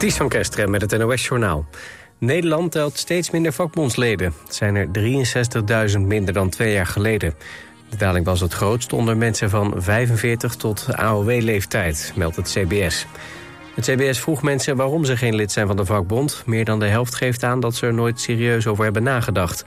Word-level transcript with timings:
Ties 0.00 0.16
van 0.16 0.28
Kesteren 0.28 0.70
met 0.70 0.80
het 0.80 0.98
NOS-journaal. 0.98 1.64
Nederland 2.18 2.72
telt 2.72 2.98
steeds 2.98 3.30
minder 3.30 3.52
vakbondsleden. 3.52 4.34
Het 4.44 4.54
zijn 4.54 4.76
er 4.76 4.88
63.000 5.92 6.00
minder 6.00 6.34
dan 6.34 6.48
twee 6.48 6.72
jaar 6.72 6.86
geleden. 6.86 7.34
De 7.90 7.96
daling 7.96 8.24
was 8.24 8.40
het 8.40 8.52
grootst 8.52 8.92
onder 8.92 9.16
mensen 9.16 9.50
van 9.50 9.74
45 9.76 10.54
tot 10.54 10.86
AOW-leeftijd, 10.92 12.12
meldt 12.14 12.36
het 12.36 12.50
CBS. 12.50 13.06
Het 13.74 13.84
CBS 13.84 14.20
vroeg 14.20 14.42
mensen 14.42 14.76
waarom 14.76 15.04
ze 15.04 15.16
geen 15.16 15.34
lid 15.34 15.52
zijn 15.52 15.66
van 15.66 15.76
de 15.76 15.84
vakbond. 15.84 16.42
Meer 16.46 16.64
dan 16.64 16.78
de 16.78 16.86
helft 16.86 17.14
geeft 17.14 17.44
aan 17.44 17.60
dat 17.60 17.74
ze 17.74 17.86
er 17.86 17.94
nooit 17.94 18.20
serieus 18.20 18.66
over 18.66 18.84
hebben 18.84 19.02
nagedacht. 19.02 19.64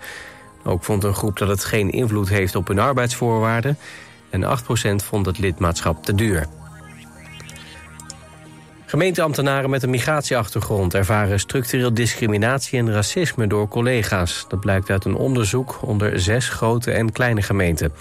Ook 0.63 0.83
vond 0.83 1.03
een 1.03 1.15
groep 1.15 1.37
dat 1.37 1.47
het 1.47 1.63
geen 1.63 1.89
invloed 1.89 2.29
heeft 2.29 2.55
op 2.55 2.67
hun 2.67 2.79
arbeidsvoorwaarden... 2.79 3.77
en 4.29 4.59
8% 5.01 5.05
vond 5.05 5.25
het 5.25 5.37
lidmaatschap 5.37 6.05
te 6.05 6.15
duur. 6.15 6.47
Gemeenteambtenaren 8.93 9.69
met 9.69 9.83
een 9.83 9.89
migratieachtergrond 9.89 10.93
ervaren 10.93 11.39
structureel 11.39 11.93
discriminatie 11.93 12.79
en 12.79 12.91
racisme 12.91 13.47
door 13.47 13.67
collega's. 13.67 14.45
Dat 14.47 14.59
blijkt 14.59 14.89
uit 14.89 15.05
een 15.05 15.15
onderzoek 15.15 15.79
onder 15.81 16.19
zes 16.19 16.49
grote 16.49 16.91
en 16.91 17.11
kleine 17.11 17.41
gemeenten. 17.41 17.91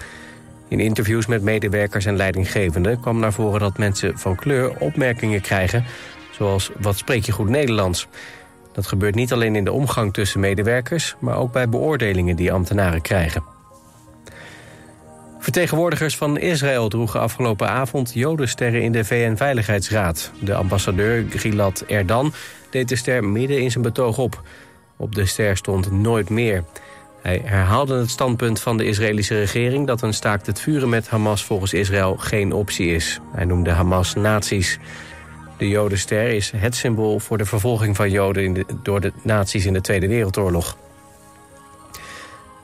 In 0.69 0.81
interviews 0.81 1.27
met 1.27 1.43
medewerkers 1.43 2.05
en 2.05 2.17
leidinggevenden 2.17 3.01
kwam 3.01 3.19
naar 3.19 3.33
voren 3.33 3.61
dat 3.61 3.79
mensen 3.79 4.19
van 4.19 4.37
kleur 4.37 4.79
opmerkingen 4.79 5.41
krijgen, 5.41 5.85
zoals 6.31 6.71
wat 6.81 6.97
spreek 6.97 7.25
je 7.25 7.33
goed 7.33 7.49
Nederlands. 7.49 8.09
Dat 8.73 8.87
gebeurt 8.87 9.15
niet 9.15 9.33
alleen 9.33 9.57
in 9.57 9.65
de 9.65 9.73
omgang 9.73 10.13
tussen 10.13 10.41
medewerkers, 10.41 11.15
maar 11.19 11.37
ook 11.37 11.53
bij 11.53 11.69
beoordelingen 11.69 12.37
die 12.37 12.53
ambtenaren 12.53 13.03
krijgen. 13.03 13.52
Vertegenwoordigers 15.43 16.17
van 16.17 16.39
Israël 16.39 16.89
droegen 16.89 17.21
afgelopen 17.21 17.69
avond 17.69 18.11
jodensterren 18.15 18.83
in 18.83 18.93
de 18.93 19.05
VN-veiligheidsraad. 19.05 20.31
De 20.39 20.55
ambassadeur 20.55 21.25
Gilad 21.31 21.85
Erdan 21.87 22.33
deed 22.71 22.89
de 22.89 22.97
ster 22.97 23.25
midden 23.25 23.61
in 23.61 23.71
zijn 23.71 23.85
betoog 23.85 24.19
op. 24.19 24.43
Op 24.97 25.15
de 25.15 25.27
ster 25.27 25.57
stond 25.57 25.91
nooit 25.91 26.31
meer. 26.31 26.65
Hij 27.23 27.43
herhaalde 27.45 27.95
het 27.95 28.11
standpunt 28.11 28.61
van 28.61 28.77
de 28.77 28.85
Israëlische 28.85 29.39
regering... 29.39 29.87
dat 29.87 30.03
een 30.03 30.15
staakt 30.15 30.47
het 30.47 30.61
vuren 30.61 30.89
met 30.89 31.09
Hamas 31.09 31.45
volgens 31.45 31.73
Israël 31.73 32.17
geen 32.17 32.53
optie 32.53 32.95
is. 32.95 33.21
Hij 33.33 33.45
noemde 33.45 33.71
Hamas 33.71 34.15
nazi's. 34.15 34.79
De 35.57 35.69
jodenster 35.69 36.29
is 36.29 36.53
het 36.57 36.75
symbool 36.75 37.19
voor 37.19 37.39
de 37.39 37.45
vervolging 37.45 37.97
van 37.97 38.11
joden... 38.11 38.65
door 38.83 39.01
de 39.01 39.13
nazi's 39.23 39.65
in 39.65 39.73
de 39.73 39.81
Tweede 39.81 40.09
Wereldoorlog. 40.09 40.77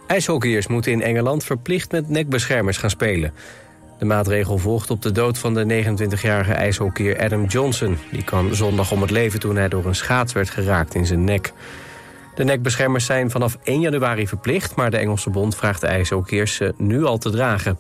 IJshockeyers 0.09 0.67
moeten 0.67 0.93
in 0.93 1.03
Engeland 1.03 1.45
verplicht 1.45 1.93
met 1.93 2.09
nekbeschermers 2.09 2.77
gaan 2.77 2.91
spelen. 2.91 3.33
De 3.99 4.05
maatregel 4.05 4.59
volgt 4.59 4.91
op 4.91 5.03
de 5.03 5.13
dood 5.13 5.39
van 5.39 5.55
de 5.55 5.85
29-jarige 5.85 6.53
ijshockeyer 6.53 7.21
Adam 7.21 7.45
Johnson. 7.45 7.99
Die 8.11 8.25
kwam 8.25 8.55
zondag 8.55 8.93
om 8.93 9.01
het 9.01 9.11
leven 9.11 9.41
toen 9.41 9.57
hij 9.57 9.69
door 9.69 9.87
een 9.87 9.95
schaats 9.95 10.33
werd 10.33 10.51
geraakt 10.51 10.95
in 10.95 11.07
zijn 11.07 11.25
nek. 11.25 11.53
De 12.35 12.45
nekbeschermers 12.45 13.05
zijn 13.05 13.31
vanaf 13.31 13.59
1 13.63 13.81
januari 13.81 14.29
verplicht... 14.29 14.75
maar 14.75 14.91
de 14.91 14.97
Engelse 14.97 15.31
bond 15.31 15.57
vraagt 15.57 15.81
de 15.81 15.87
ijshockeyers 15.87 16.55
ze 16.55 16.75
nu 16.77 17.05
al 17.05 17.19
te 17.19 17.31
dragen. 17.31 17.79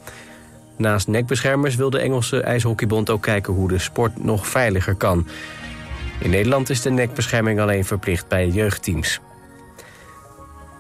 Naast 0.76 1.08
nekbeschermers 1.08 1.76
wil 1.76 1.90
de 1.90 1.98
Engelse 1.98 2.40
ijshockeybond 2.40 3.10
ook 3.10 3.22
kijken... 3.22 3.52
hoe 3.52 3.68
de 3.68 3.78
sport 3.78 4.24
nog 4.24 4.46
veiliger 4.46 4.94
kan. 4.94 5.26
In 6.20 6.30
Nederland 6.30 6.70
is 6.70 6.82
de 6.82 6.90
nekbescherming 6.90 7.60
alleen 7.60 7.84
verplicht 7.84 8.28
bij 8.28 8.48
jeugdteams. 8.48 9.20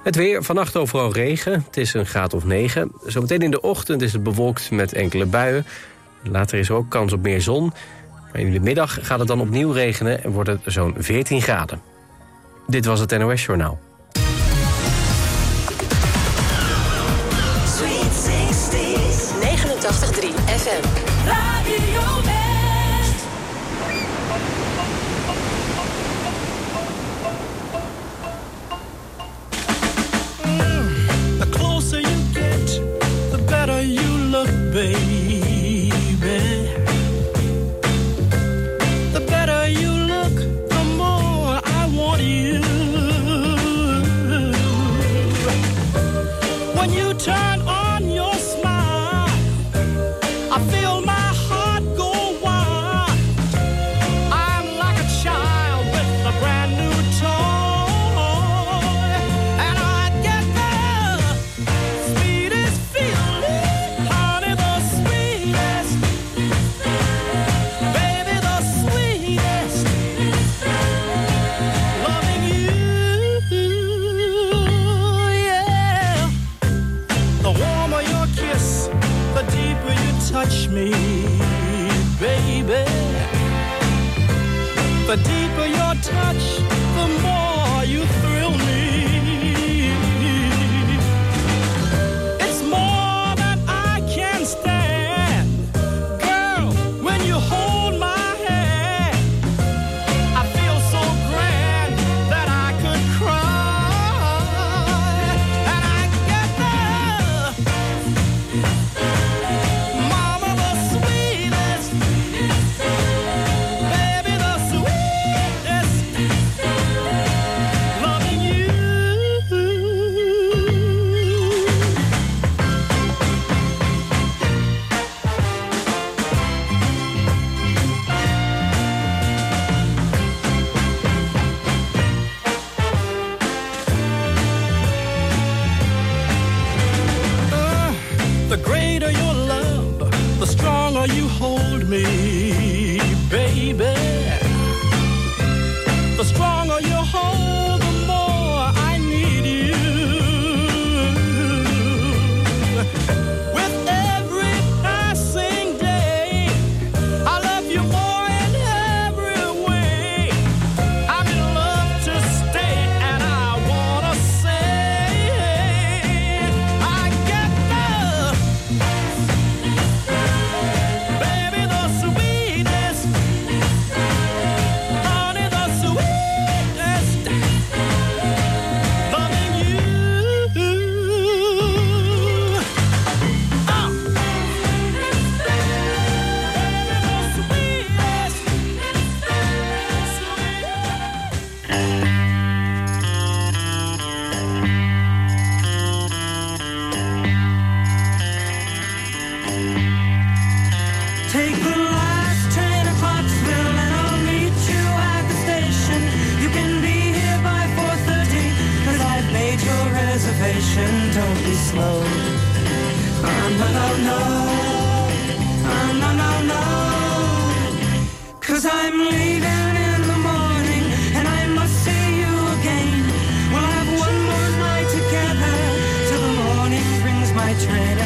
Het 0.02 0.16
weer, 0.16 0.42
vannacht 0.42 0.76
overal 0.76 1.12
regen. 1.12 1.52
Het 1.66 1.76
is 1.76 1.94
een 1.94 2.06
graad 2.06 2.34
of 2.34 2.44
9. 2.44 2.92
Zometeen 3.06 3.40
in 3.40 3.50
de 3.50 3.60
ochtend 3.60 4.02
is 4.02 4.12
het 4.12 4.22
bewolkt 4.22 4.70
met 4.70 4.92
enkele 4.92 5.26
buien. 5.26 5.66
Later 6.22 6.58
is 6.58 6.68
er 6.68 6.74
ook 6.74 6.90
kans 6.90 7.12
op 7.12 7.22
meer 7.22 7.40
zon. 7.40 7.72
Maar 8.32 8.40
in 8.40 8.52
de 8.52 8.60
middag 8.60 8.98
gaat 9.06 9.18
het 9.18 9.28
dan 9.28 9.40
opnieuw 9.40 9.70
regenen 9.70 10.24
en 10.24 10.30
wordt 10.30 10.48
het 10.48 10.60
zo'n 10.64 10.94
14 10.98 11.42
graden. 11.42 11.80
Dit 12.66 12.84
was 12.84 13.00
het 13.00 13.18
NOS 13.18 13.44
Journaal. 13.44 13.87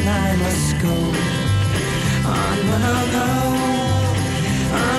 I 0.05 0.35
must 0.35 0.75
go. 0.81 0.93
Oh, 2.25 2.55
no, 2.67 2.75
no, 2.85 2.93
no. 3.15 3.27
Oh, 4.75 4.95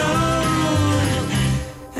no. 0.00 0.12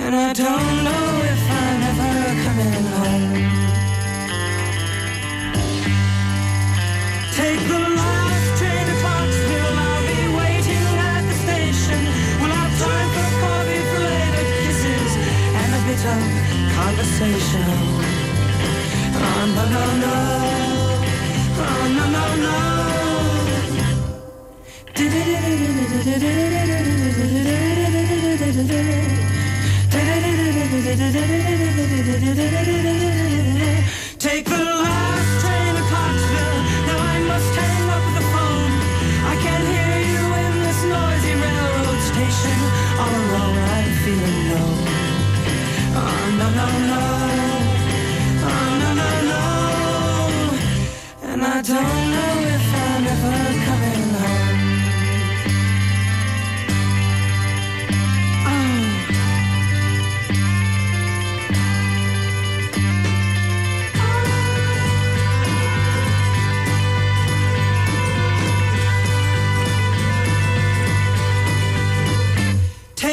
And 0.03 0.15
I 0.17 0.33
don't 0.33 0.85
know 0.87 1.07
if 1.33 1.43
I'm 1.61 1.81
ever 1.91 2.13
coming 2.45 2.87
home. 2.97 3.33
Take 7.37 7.63
the 7.69 7.81
last 8.01 8.49
train 8.59 8.85
to 8.89 8.95
Clarksville. 9.03 9.79
I'll 9.89 10.03
be 10.09 10.21
waiting 10.41 10.89
at 11.13 11.23
the 11.29 11.37
station. 11.45 12.01
We'll 12.41 12.57
have 12.57 12.73
time 12.81 13.11
for 13.13 14.01
later 14.09 14.47
kisses, 14.57 15.13
and 15.61 15.71
a 15.77 15.81
bit 15.87 16.03
of 16.15 16.21
conversation. 16.79 17.69
Oh, 19.21 19.45
no, 19.55 19.65
no, 19.69 19.85
no. 20.01 20.28
I 37.11 37.21
must 37.21 37.49
turn 37.55 37.91
up 37.97 38.05
with 38.15 38.27
phone. 38.33 38.75
I 39.33 39.35
can 39.45 39.61
hear 39.73 39.95
you 40.13 40.23
in 40.43 40.53
this 40.65 40.81
noisy 40.95 41.35
railroad 41.43 42.01
station. 42.11 42.59
Although 43.03 43.55
I 43.77 43.83
feel 44.03 44.25
alone. 44.39 44.83
Ah, 45.95 46.39
ah, 49.33 49.49
and 51.23 51.41
I 51.43 51.63
don't 51.63 52.01
know 52.13 52.33
if 52.57 52.67
I'm 52.75 53.07
ever 53.07 53.58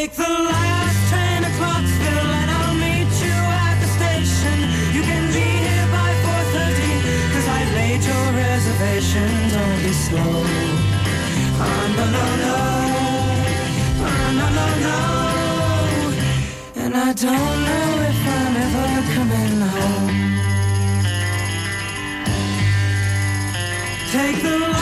Take 0.06 0.18
the 0.18 0.30
last 0.30 1.10
train 1.10 1.42
to 1.42 1.50
Clarksville 1.58 2.32
and 2.40 2.50
I'll 2.52 2.76
meet 2.76 3.10
you 3.26 3.38
at 3.66 3.76
the 3.82 3.90
station. 3.98 4.58
You 4.94 5.02
can 5.02 5.34
be 5.34 5.48
here 5.66 5.88
by 5.90 6.14
4.30 6.54 7.34
cause 7.34 7.48
I've 7.58 7.72
made 7.74 8.04
your 8.06 8.26
reservation. 8.38 9.28
Don't 9.50 9.82
be 9.82 9.94
slow. 10.06 10.46
Oh, 11.58 11.86
no, 11.98 12.06
no, 12.18 12.26
no. 12.46 12.58
Oh, 14.06 14.30
no, 14.38 14.48
no, 14.60 14.68
no. 14.86 15.00
And 16.84 16.94
I 16.96 17.12
don't 17.26 17.58
know 17.68 17.88
if 18.12 18.20
I'm 18.38 18.56
ever 18.66 18.90
coming 19.16 19.58
home. 19.74 20.14
Take 24.12 24.38
the 24.44 24.75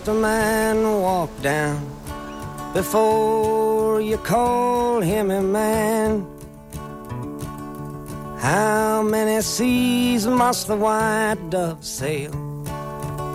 must 0.00 0.08
a 0.08 0.14
man 0.14 0.82
walk 1.02 1.30
down 1.42 1.78
before 2.72 4.00
you 4.00 4.16
call 4.16 5.02
him 5.02 5.30
a 5.30 5.42
man? 5.42 6.26
How 8.38 9.02
many 9.02 9.42
seas 9.42 10.26
must 10.26 10.68
the 10.68 10.76
white 10.76 11.36
dove 11.50 11.84
sail 11.84 12.32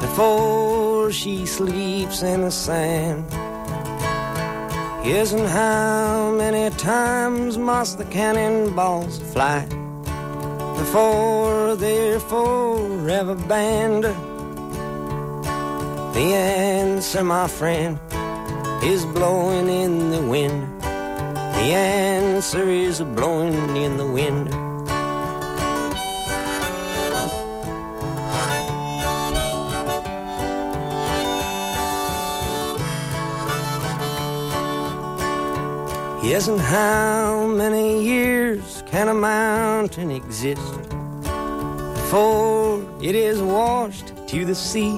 before 0.02 1.12
she 1.12 1.46
sleeps 1.46 2.24
in 2.24 2.42
the 2.42 2.52
sand? 2.52 3.26
Yes, 5.06 5.34
and 5.34 5.48
how 5.48 6.32
many 6.32 6.76
times 6.78 7.60
must 7.60 8.00
the 8.00 8.06
cannonballs 8.06 9.20
fly 9.34 9.68
before 10.80 11.76
they're 11.76 12.20
forever 12.20 13.36
banned? 13.36 14.35
The 16.16 16.34
answer, 16.34 17.26
my 17.26 17.46
friend, 17.46 18.00
is 18.82 19.06
blowing 19.06 19.68
in 19.68 20.12
the 20.12 20.22
wind. 20.22 20.82
The 20.82 21.74
answer 21.76 22.70
is 22.70 23.02
blowing 23.02 23.76
in 23.76 23.98
the 23.98 24.06
wind. 24.06 24.48
Yes, 36.24 36.48
and 36.48 36.62
how 36.62 37.46
many 37.46 38.02
years 38.06 38.84
can 38.88 39.10
a 39.10 39.14
mountain 39.14 40.12
exist 40.12 40.62
before 41.94 42.82
it 43.02 43.16
is 43.16 43.42
washed 43.42 44.14
to 44.30 44.46
the 44.46 44.56
sea? 44.56 44.98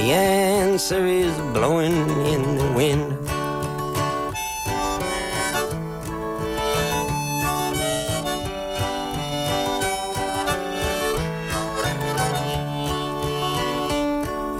The 0.00 0.12
answer 0.12 1.04
is 1.04 1.36
blowing 1.52 1.92
in 2.24 2.56
the 2.56 2.72
wind. 2.72 3.04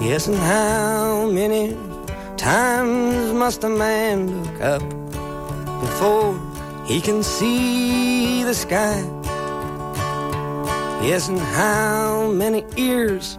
Yes, 0.03 0.29
and 0.29 0.37
how 0.37 1.31
many 1.31 1.75
times 2.37 3.33
must 3.33 3.65
a 3.65 3.71
man 3.71 4.45
look 4.45 4.61
up 4.61 4.83
before 5.81 6.39
he 6.85 7.01
can 7.01 7.23
see 7.23 8.45
the 8.45 8.55
sky? 8.55 9.01
Yes, 11.03 11.29
and 11.31 11.39
how 11.39 12.31
many 12.31 12.63
ears 12.77 13.39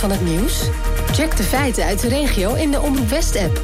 Van 0.00 0.10
het 0.10 0.20
nieuws? 0.20 0.68
Check 1.12 1.36
de 1.36 1.42
feiten 1.42 1.84
uit 1.84 2.00
de 2.00 2.08
regio 2.08 2.54
in 2.54 2.70
de 2.70 2.80
Omroep 2.80 3.08
West-app. 3.08 3.60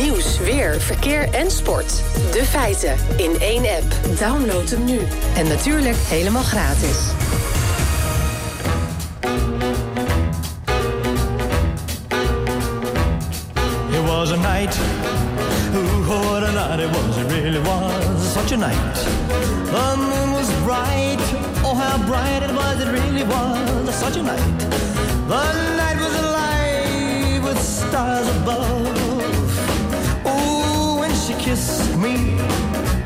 Nieuws, 0.00 0.38
weer, 0.38 0.80
verkeer 0.80 1.34
en 1.34 1.50
sport. 1.50 2.02
De 2.32 2.44
feiten 2.44 2.96
in 3.16 3.40
één 3.40 3.62
app. 3.62 4.18
Download 4.18 4.70
hem 4.70 4.84
nu. 4.84 4.98
En 5.36 5.48
natuurlijk 5.48 5.96
helemaal 5.96 6.42
gratis. 6.42 6.98
It 13.90 14.06
was 14.06 14.32
a 14.32 14.36
night. 14.36 14.78
Ooh, 15.74 16.08
what 16.08 16.42
a 16.42 16.52
night 16.52 16.80
it 16.80 16.90
was. 16.90 17.16
It 17.16 17.30
really 17.30 17.60
was 17.62 18.32
such 18.32 18.52
a 18.52 18.56
night. 18.56 18.94
The 19.70 19.94
moon 19.96 20.32
was 20.32 20.48
bright. 20.64 21.20
Oh, 21.64 21.78
how 21.78 21.98
bright 22.06 22.42
it 22.42 22.54
was. 22.54 22.74
It 22.80 22.88
really 22.88 23.24
was 23.26 23.98
such 23.98 24.16
a 24.16 24.22
night. 24.22 24.67
Kissed 31.48 31.96
me, 31.96 32.14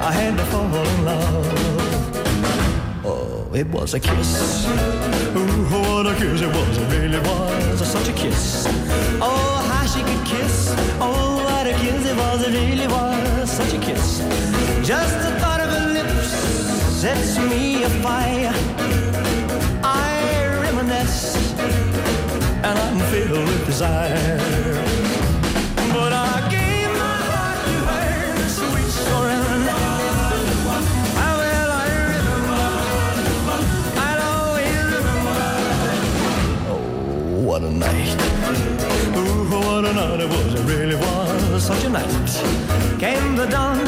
I 0.00 0.10
had 0.10 0.36
to 0.36 0.44
fall 0.46 0.64
in 0.64 1.04
love. 1.04 1.46
Oh, 3.04 3.48
it 3.54 3.68
was 3.68 3.94
a 3.94 4.00
kiss. 4.00 4.66
Ooh, 4.66 5.68
oh, 5.70 6.02
what 6.02 6.06
a 6.08 6.14
kiss 6.18 6.40
it 6.40 6.48
was. 6.48 6.76
It 6.76 6.88
really 6.90 7.20
was 7.20 7.86
such 7.86 8.08
a 8.08 8.12
kiss. 8.12 8.66
Oh, 9.20 9.54
how 9.70 9.86
she 9.86 10.02
could 10.02 10.26
kiss. 10.26 10.74
Oh, 11.00 11.40
what 11.44 11.68
a 11.68 11.74
kiss 11.82 12.04
it 12.04 12.16
was. 12.16 12.42
It 12.42 12.52
really 12.52 12.88
was 12.88 13.48
such 13.48 13.74
a 13.74 13.78
kiss. 13.78 14.18
Just 14.84 15.14
the 15.22 15.38
thought 15.38 15.60
of 15.60 15.70
her 15.76 15.86
lips 15.92 16.30
sets 17.00 17.38
me 17.38 17.84
afire. 17.84 18.52
I 19.84 20.58
reminisce 20.62 21.36
and 22.66 22.76
I'm 22.76 22.98
filled 23.12 23.46
with 23.48 23.66
desire. 23.66 24.38
But 25.94 26.12
I 26.12 26.51
night. 41.92 42.98
Came 42.98 43.36
the 43.36 43.46
dawn, 43.46 43.78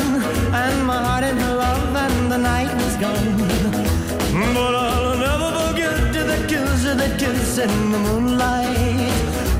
and 0.52 0.86
my 0.86 1.02
heart 1.02 1.24
in 1.24 1.36
her 1.38 1.54
love, 1.56 1.96
and 1.96 2.30
the 2.30 2.36
night 2.36 2.72
was 2.74 2.96
gone. 2.96 3.38
But 4.54 4.74
I'll 4.74 5.16
never 5.16 5.50
forget 5.60 6.12
the 6.12 6.38
kiss, 6.46 6.82
the 6.84 7.16
kiss 7.18 7.58
in 7.58 7.92
the 7.92 7.98
moonlight. 7.98 9.14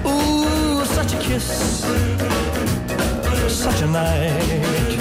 Ooh, 0.05 0.85
such 0.85 1.15
a 1.15 1.19
kiss. 1.21 1.49
Such 3.49 3.81
a 3.81 3.87
night. 3.87 4.93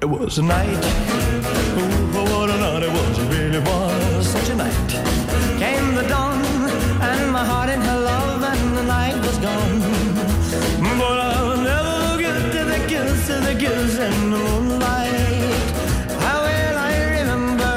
It 0.00 0.06
was 0.06 0.38
a 0.38 0.42
night. 0.42 0.84
Ooh, 1.78 2.18
oh, 2.18 2.24
what 2.32 2.50
a 2.50 2.58
night 2.58 2.82
it 2.82 2.92
was. 2.98 3.18
It 3.18 3.28
really 3.36 3.60
was 3.60 4.26
such 4.26 4.48
a 4.48 4.56
night. 4.56 4.90
Came 5.62 5.94
the 5.94 6.02
dawn, 6.08 6.42
and 7.00 7.30
my 7.30 7.44
heart 7.44 7.70
in 7.70 7.80
her 7.80 8.00
love, 8.00 8.42
and 8.42 8.76
the 8.76 8.82
night 8.82 9.16
was 9.24 9.38
gone. 9.38 9.80
But 10.98 11.21
kiss, 13.32 13.46
the 13.46 13.54
kiss 13.58 13.98
in 13.98 14.30
the 14.30 14.38
moonlight. 14.38 15.54
How 16.20 16.42
will 16.42 16.76
I 16.78 16.94
remember? 17.16 17.72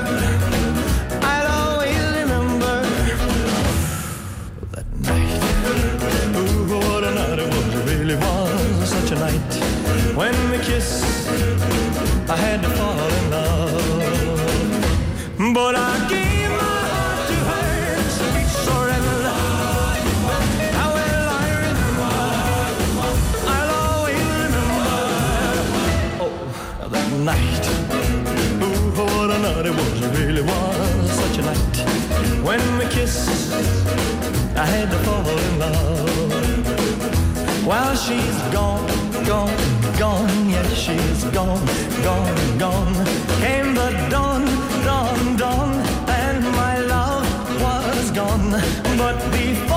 I'll 1.21 1.49
always 1.59 2.01
remember 2.19 2.75
that 4.71 4.87
night. 5.01 5.43
Ooh, 6.35 6.67
what 6.67 7.03
a 7.03 7.11
night 7.13 7.39
it 7.39 7.47
was. 7.47 7.73
It 7.75 7.83
really 7.89 8.15
was 8.15 8.89
such 8.89 9.11
a 9.11 9.15
night. 9.15 9.53
When 10.15 10.35
we 10.51 10.57
kissed, 10.57 11.03
I 12.29 12.35
had 12.35 12.61
to 12.63 12.69
fall 12.69 12.99
in 12.99 13.29
love. 13.29 13.73
But 15.53 15.75
I 15.75 16.09
gave 16.09 16.24
night. 27.25 27.65
Ooh, 28.61 28.91
what 28.95 29.31
a 29.31 29.39
night 29.39 29.65
it 29.65 29.71
was. 29.71 29.99
It 29.99 30.11
really 30.19 30.43
was 30.43 31.11
such 31.11 31.39
a 31.39 31.41
night. 31.41 31.77
When 32.43 32.61
we 32.77 32.85
kissed, 32.85 33.51
I 34.55 34.65
had 34.65 34.91
to 34.91 34.97
fall 34.99 35.27
in 35.27 35.59
love. 35.59 36.65
While 37.65 37.95
she's 37.95 38.37
gone, 38.53 38.85
gone, 39.25 39.57
gone, 39.97 40.49
yes, 40.51 40.71
she's 40.73 41.23
gone, 41.37 41.65
gone, 42.03 42.57
gone. 42.59 42.93
Came 43.41 43.73
the 43.73 43.89
dawn, 44.11 44.45
dawn, 44.85 45.35
dawn, 45.35 45.71
and 46.07 46.43
my 46.61 46.77
love 46.77 47.27
was 47.59 48.11
gone. 48.11 48.51
But 48.99 49.17
before 49.31 49.74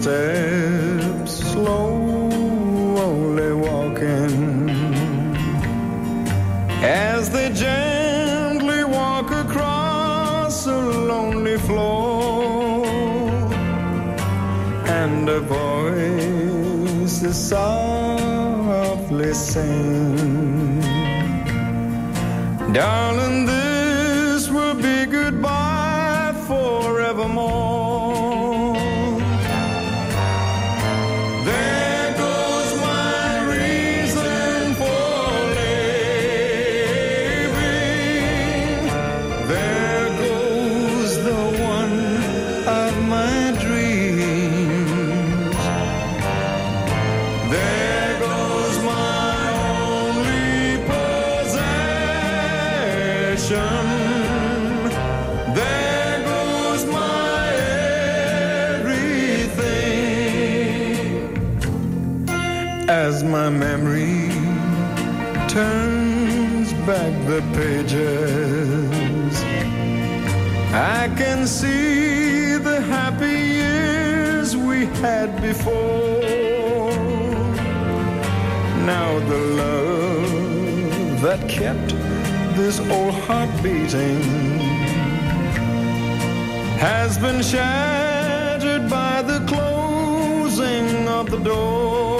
footsteps 0.00 1.32
slowly 1.52 3.52
walking 3.52 4.70
as 6.82 7.28
they 7.30 7.52
gently 7.52 8.84
walk 8.84 9.30
across 9.30 10.66
a 10.66 10.80
lonely 11.10 11.58
floor 11.58 12.86
and 14.86 15.28
a 15.28 15.40
voice 15.40 17.22
is 17.22 17.36
softly 17.36 19.34
sing. 19.34 20.80
Darling, 22.72 23.29
this 82.62 82.78
old 82.78 83.14
heart 83.14 83.50
beating 83.62 84.20
has 86.78 87.16
been 87.16 87.40
shattered 87.42 88.88
by 88.90 89.22
the 89.22 89.38
closing 89.46 91.08
of 91.08 91.30
the 91.30 91.38
door. 91.38 92.19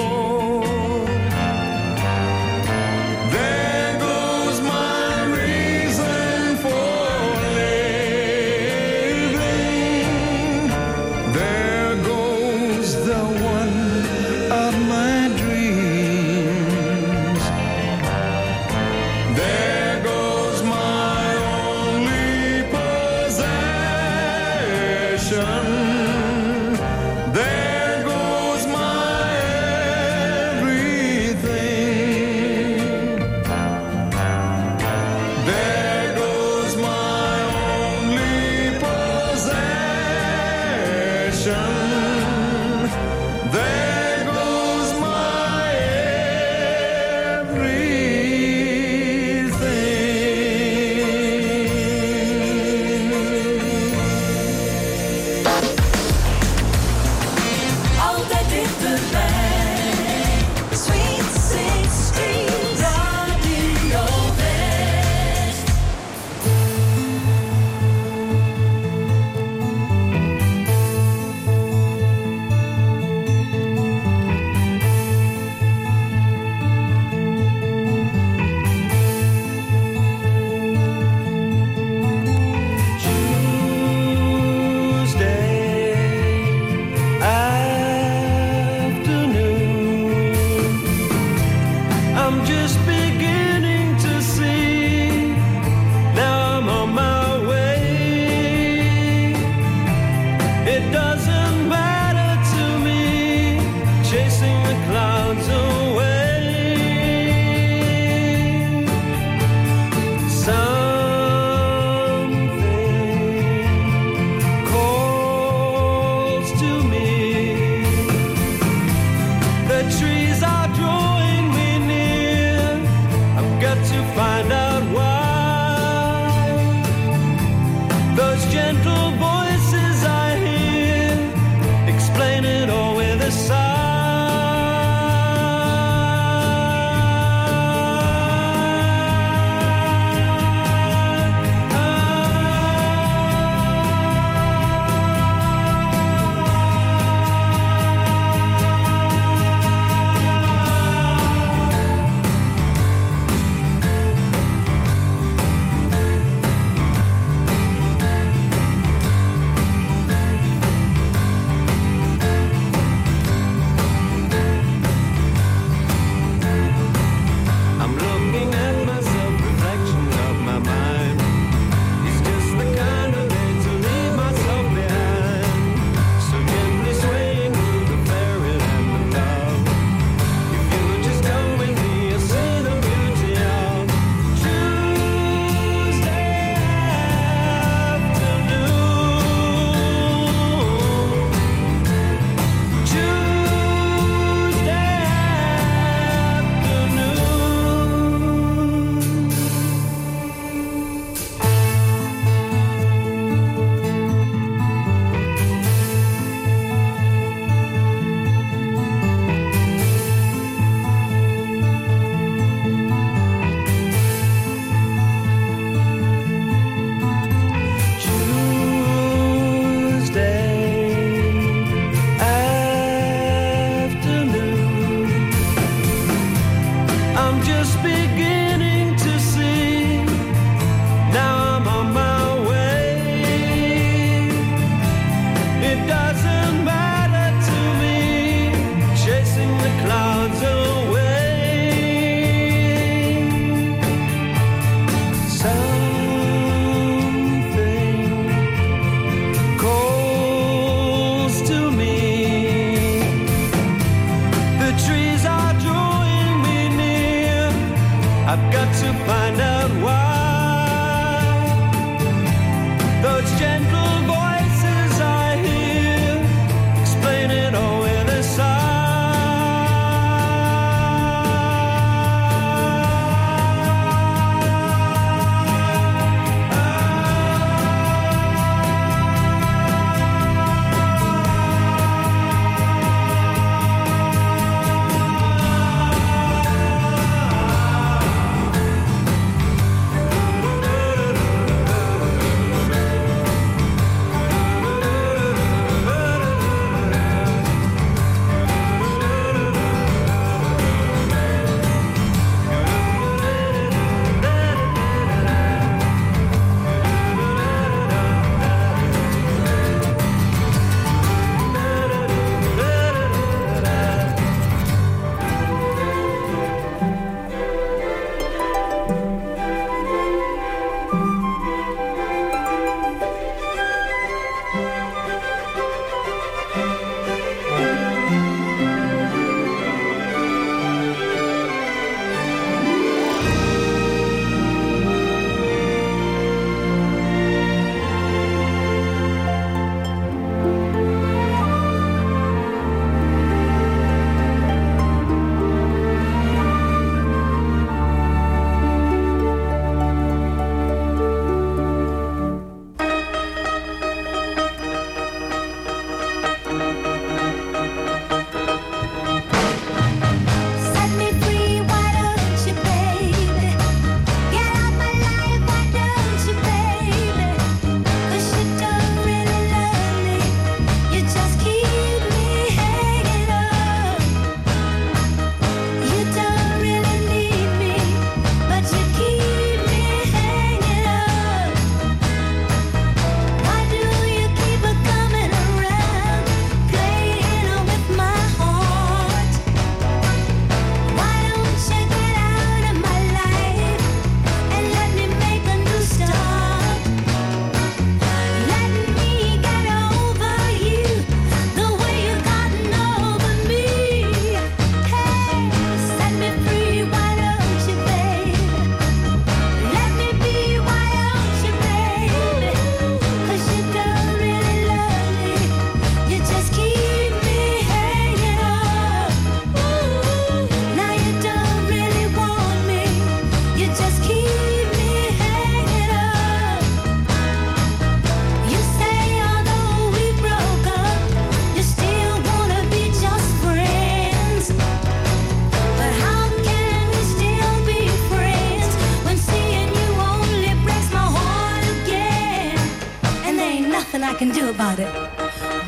nothing 443.71 444.03
I 444.03 444.13
can 444.13 444.29
do 444.29 444.49
about 444.49 444.79
it. 444.79 444.89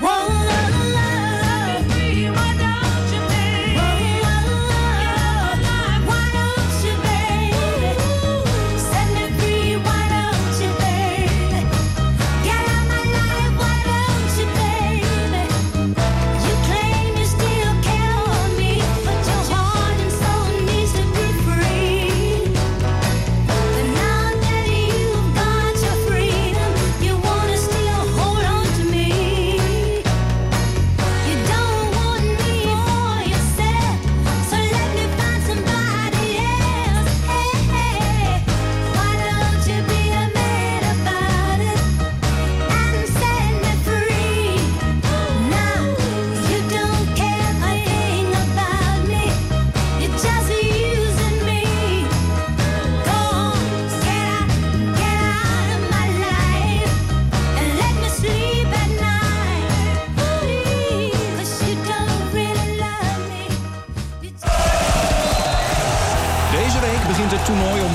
Whoa. 0.02 0.42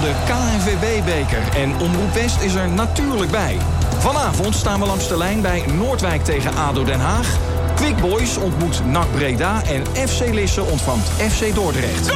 De 0.08 0.14
KNVB-beker. 0.24 1.56
En 1.56 1.80
Omroep 1.80 2.14
West 2.14 2.40
is 2.40 2.54
er 2.54 2.68
natuurlijk 2.68 3.30
bij. 3.30 3.56
Vanavond 3.98 4.54
staan 4.54 4.80
we 4.80 4.86
langs 4.86 5.08
de 5.08 5.16
lijn 5.16 5.40
bij 5.40 5.64
Noordwijk 5.66 6.24
tegen 6.24 6.56
ADO 6.56 6.84
Den 6.84 7.00
Haag. 7.00 7.36
Quick 7.74 7.96
Boys 8.00 8.36
ontmoet 8.36 8.84
NAC 8.84 9.12
Breda 9.12 9.62
en 9.62 10.08
FC 10.08 10.34
Lisse 10.34 10.62
ontvangt 10.62 11.08
FC 11.08 11.54
Dordrecht. 11.54 12.10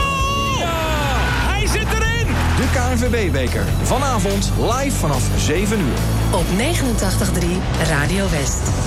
Hij 1.48 1.66
zit 1.66 1.86
erin! 1.92 2.26
De 2.56 2.66
KNVB-beker. 2.72 3.64
Vanavond 3.82 4.52
live 4.56 4.96
vanaf 4.96 5.22
7 5.36 5.80
uur. 5.80 5.98
Op 6.30 6.44
89.3 6.46 7.88
Radio 7.88 8.30
West. 8.30 8.81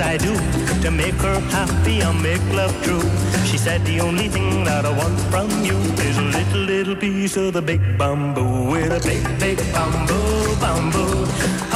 Should 0.00 0.08
I 0.08 0.16
do 0.16 0.34
to 0.82 0.90
make 0.90 1.14
her 1.14 1.40
happy 1.50 2.00
and 2.00 2.22
make 2.22 2.42
love 2.54 2.74
true? 2.82 3.02
She 3.44 3.58
said, 3.58 3.84
the 3.84 4.00
only 4.00 4.28
thing 4.28 4.64
that 4.64 4.86
I 4.86 4.92
want 4.96 5.18
from 5.30 5.50
you 5.62 5.76
is 5.76 6.16
a 6.16 6.22
little, 6.22 6.60
little 6.60 6.96
piece 6.96 7.36
of 7.36 7.52
the 7.52 7.60
big 7.60 7.98
bamboo 7.98 8.70
with 8.70 8.92
a 8.92 9.00
big, 9.06 9.22
big 9.38 9.58
bamboo, 9.72 10.56
bamboo. 10.60 11.69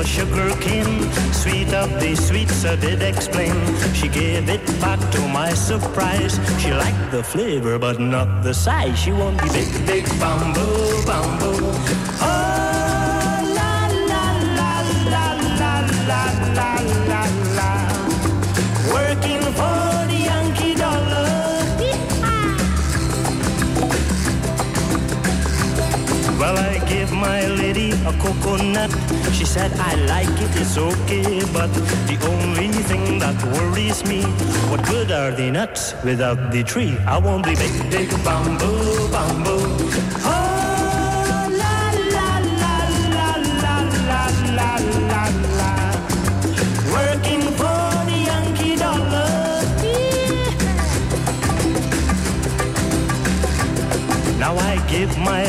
A 0.00 0.04
sugar 0.06 0.50
cane, 0.60 1.12
sweet 1.32 1.72
of 1.74 1.90
the 2.00 2.14
sweets 2.16 2.64
I 2.64 2.76
did 2.76 3.02
explain. 3.02 3.54
She 3.92 4.08
gave 4.08 4.48
it 4.48 4.64
back 4.80 4.98
to 5.12 5.20
my 5.28 5.52
surprise. 5.52 6.40
She 6.58 6.72
liked 6.72 7.10
the 7.10 7.22
flavor, 7.22 7.78
but 7.78 8.00
not 8.00 8.42
the 8.42 8.54
size. 8.54 8.98
She 8.98 9.12
wanted 9.12 9.40
the 9.40 9.52
big, 9.52 9.86
big 9.86 10.04
bamboo, 10.18 11.04
bamboo. 11.04 11.66
Oh, 12.22 12.34
la, 13.58 13.74
la, 14.10 14.24
la, 14.58 14.72
la, 15.12 15.24
la, 15.60 15.74
la, 16.10 16.22
la, 16.58 16.70
la, 17.10 17.22
la. 17.58 17.70
Working 18.94 19.42
for 19.58 19.82
the 20.10 20.20
Yankee 20.30 20.74
dollar. 20.76 21.28
Well, 26.40 26.56
I 26.56 26.78
give 26.88 27.12
my 27.12 27.46
lady 27.46 27.89
a 28.06 28.12
coconut, 28.18 28.90
she 29.32 29.44
said, 29.44 29.72
I 29.78 29.94
like 30.06 30.28
it, 30.28 30.60
it's 30.60 30.76
okay, 30.78 31.40
but 31.52 31.72
the 32.08 32.18
only 32.30 32.68
thing 32.68 33.18
that 33.18 33.36
worries 33.52 34.04
me, 34.04 34.22
what 34.70 34.84
good 34.86 35.10
are 35.12 35.30
the 35.30 35.50
nuts 35.50 35.94
without 36.04 36.50
the 36.50 36.62
tree? 36.62 36.96
I 37.06 37.18
want 37.18 37.44
the 37.44 37.54
big, 37.54 37.90
big 37.90 38.10
bamboo, 38.24 39.08
bamboo. 39.10 39.60
Oh, 40.24 41.48
la, 41.60 41.76
la, 42.16 42.28
la, 42.62 42.76
la, 43.16 43.28
la, 43.64 43.78
la, 44.08 44.22
la, 44.56 44.72
la, 45.10 45.22
la. 45.58 45.72
Working 46.96 47.42
for 47.58 47.82
the 48.08 48.18
Yankee 48.28 48.76
dollar. 48.76 49.28
Now 54.38 54.56
I 54.56 54.76
give 54.88 55.16
my 55.18 55.42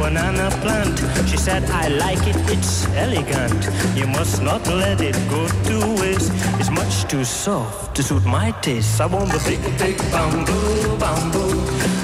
banana 0.00 0.48
plant. 0.62 0.98
She 1.28 1.36
said, 1.36 1.62
I 1.70 1.88
like 1.88 2.26
it, 2.26 2.36
it's 2.48 2.86
elegant. 2.96 3.68
You 3.94 4.06
must 4.06 4.42
not 4.42 4.66
let 4.66 5.00
it 5.02 5.16
go 5.28 5.46
to 5.68 6.00
waste. 6.00 6.32
It's 6.58 6.70
much 6.70 7.04
too 7.04 7.22
soft 7.24 7.94
to 7.96 8.02
suit 8.02 8.24
my 8.24 8.50
taste. 8.62 9.00
I 9.00 9.06
want 9.06 9.30
the 9.30 9.40
big, 9.46 9.62
big 9.78 9.98
bamboo, 10.10 10.96
bamboo. 10.98 11.99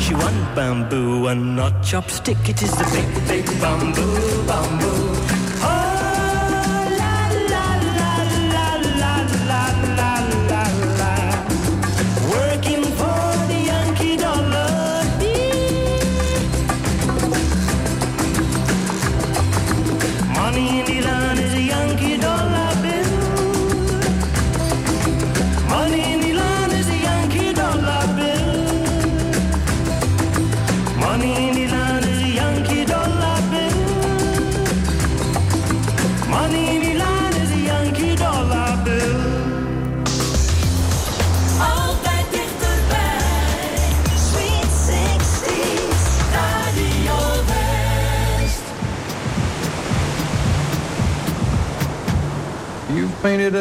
She 0.00 0.14
want 0.14 0.54
bamboo 0.54 1.26
and 1.26 1.54
not 1.54 1.72
chopstick. 1.82 2.48
It 2.48 2.62
is 2.62 2.70
the 2.70 2.84
big, 2.94 3.28
big 3.28 3.60
bamboo, 3.60 4.46
bamboo. 4.46 5.23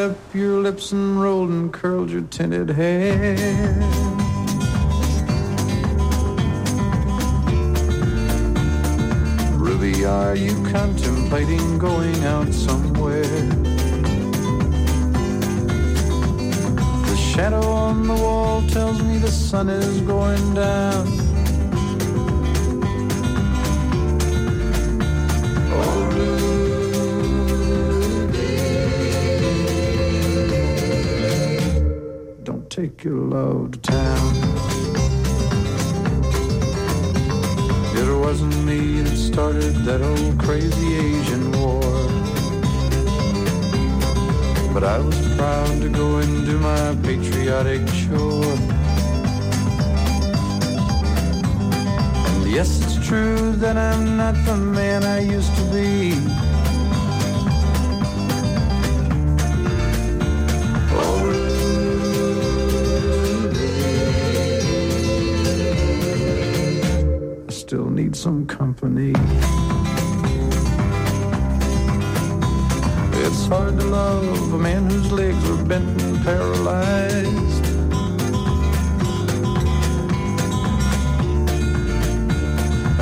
Up 0.04 0.36
your 0.36 0.60
lips 0.60 0.92
and 0.92 1.22
rolled 1.22 1.50
and 1.50 1.72
curled 1.72 2.10
your 2.10 2.24
tinted 2.24 2.70
hair. 2.70 3.38
Ruby, 9.56 10.04
are 10.04 10.36
you 10.36 10.52
contemplating 10.72 11.80
going 11.80 12.22
out 12.26 12.52
somewhere? 12.54 13.24
The 17.10 17.16
shadow 17.16 17.66
on 17.66 18.06
the 18.06 18.16
wall 18.16 18.62
tells 18.68 19.02
me 19.02 19.20
the 19.20 19.32
sun 19.32 19.70
is 19.70 20.02
going 20.02 20.54
down. 20.54 21.23
Your 33.04 33.16
love 33.16 33.72
to 33.72 33.80
town. 33.80 34.34
It 37.96 38.20
wasn't 38.20 38.64
me 38.64 39.02
that 39.02 39.18
started 39.18 39.74
that 39.86 40.02
old 40.02 40.40
crazy 40.40 40.96
Asian 40.96 41.52
war. 41.52 41.82
But 44.74 44.84
I 44.86 45.00
was 45.00 45.36
proud 45.36 45.82
to 45.82 45.90
go 45.90 46.18
and 46.18 46.46
do 46.46 46.58
my 46.60 46.96
patriotic 47.04 47.86
chore. 47.88 48.58
And 52.30 52.52
yes, 52.52 52.82
it's 52.84 53.06
true 53.06 53.54
that 53.58 53.76
I'm 53.76 54.16
not 54.16 54.36
the 54.46 54.56
man 54.56 55.04
I 55.04 55.20
used 55.20 55.54
to 55.56 55.64
be. 55.74 56.43
Some 68.24 68.48
company. 68.48 69.12
It's 73.22 73.48
hard 73.48 73.78
to 73.78 73.86
love 73.86 74.54
a 74.54 74.58
man 74.58 74.90
whose 74.90 75.12
legs 75.12 75.50
are 75.50 75.62
bent 75.66 76.02
and 76.02 76.24
paralyzed. 76.24 77.66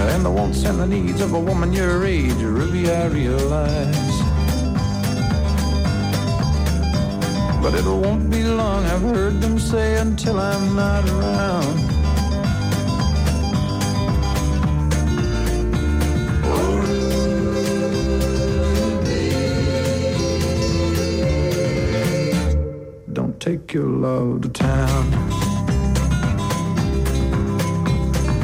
And 0.10 0.26
the 0.26 0.32
wants 0.32 0.64
and 0.64 0.80
the 0.80 0.88
needs 0.88 1.22
of 1.22 1.36
a 1.36 1.40
woman 1.40 1.72
your 1.72 2.04
age, 2.04 2.42
Ruby, 2.42 2.90
I 2.90 3.06
realize. 3.06 4.16
But 7.62 7.76
it 7.76 7.86
won't 7.86 8.28
be 8.32 8.42
long, 8.42 8.86
I've 8.86 9.04
heard 9.04 9.40
them 9.40 9.60
say, 9.60 10.00
until 10.00 10.40
I'm 10.40 10.76
not 10.76 11.08
around. 11.08 11.91
Your 23.74 23.88
love 23.88 24.42
to 24.42 24.50
town. 24.50 25.12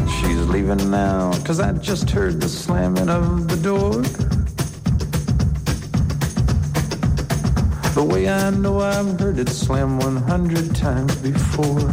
She's 0.07 0.47
leaving 0.47 0.89
now, 0.89 1.31
cause 1.43 1.59
I 1.59 1.73
just 1.73 2.09
heard 2.09 2.39
the 2.39 2.47
slamming 2.47 3.09
of 3.09 3.47
the 3.47 3.57
door. 3.57 4.01
The 7.93 8.03
way 8.03 8.29
I 8.29 8.51
know 8.51 8.79
I've 8.79 9.19
heard 9.19 9.39
it 9.39 9.49
slam 9.49 9.99
100 9.99 10.75
times 10.75 11.15
before. 11.15 11.89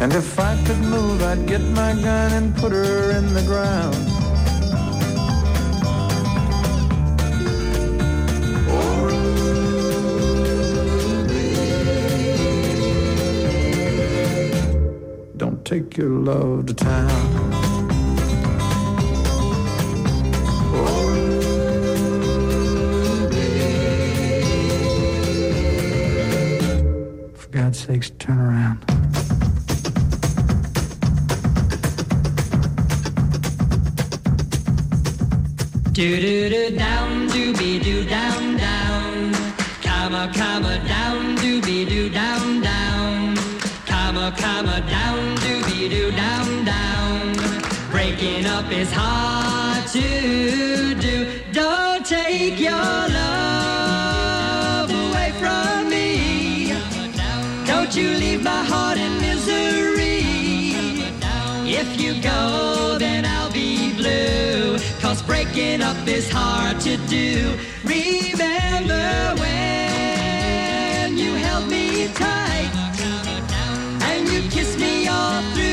And 0.00 0.12
if 0.12 0.38
I 0.38 0.62
could 0.64 0.78
move, 0.78 1.22
I'd 1.22 1.46
get 1.46 1.62
my 1.62 1.94
gun 1.94 2.32
and 2.32 2.56
put 2.56 2.72
her 2.72 3.10
in 3.12 3.32
the 3.32 3.42
ground. 3.42 4.17
Take 15.68 15.98
your 15.98 16.08
love 16.08 16.64
to 16.64 16.72
town. 16.72 17.08
For 27.34 27.48
God's 27.50 27.78
sakes, 27.80 28.10
turn 28.18 28.38
around. 28.38 28.78
Do 35.92 36.20
do 36.24 36.48
do 36.48 36.76
down, 36.78 37.28
dooby 37.28 37.82
doo 37.82 38.04
down 38.06 38.56
down. 38.56 39.32
Comma 39.82 40.32
comma 40.34 40.82
down, 40.88 41.36
dooby 41.36 41.86
doo 41.86 42.08
down 42.08 42.62
down. 42.62 43.36
Comma 43.86 44.32
comma 44.38 44.80
down, 44.88 45.07
Breaking 48.28 48.46
up 48.46 48.70
is 48.70 48.92
hard 48.92 49.86
to 49.88 50.94
do. 51.00 51.40
Don't 51.50 52.04
take 52.04 52.60
your 52.60 52.72
love 53.18 54.90
away 54.90 55.32
from 55.40 55.88
me. 55.88 56.74
Don't 57.66 57.96
you 57.96 58.10
leave 58.10 58.42
my 58.44 58.62
heart 58.64 58.98
in 58.98 59.18
misery. 59.22 60.20
If 61.80 61.98
you 61.98 62.20
go, 62.20 62.98
then 62.98 63.24
I'll 63.24 63.50
be 63.50 63.94
blue. 63.94 64.78
Cause 65.00 65.22
breaking 65.22 65.80
up 65.80 66.06
is 66.06 66.30
hard 66.30 66.80
to 66.80 66.98
do. 67.08 67.56
Remember 67.82 69.40
when 69.40 71.16
you 71.16 71.32
held 71.32 71.66
me 71.66 72.08
tight 72.08 72.72
and 74.02 74.28
you 74.28 74.42
kissed 74.50 74.78
me 74.78 75.08
all 75.08 75.40
through. 75.54 75.67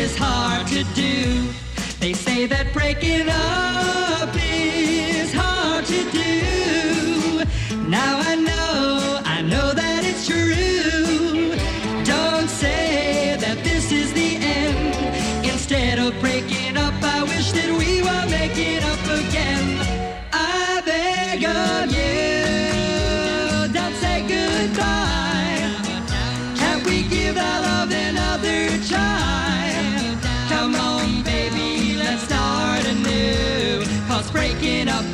Is 0.00 0.16
hard 0.16 0.66
to 0.66 0.82
do. 0.94 1.50
They 2.00 2.14
say 2.14 2.46
that 2.46 2.72
breaking 2.72 3.28
up 3.28 4.34
is 4.34 4.99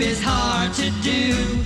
is 0.01 0.23
hard 0.23 0.73
to 0.75 0.91
do. 1.03 1.66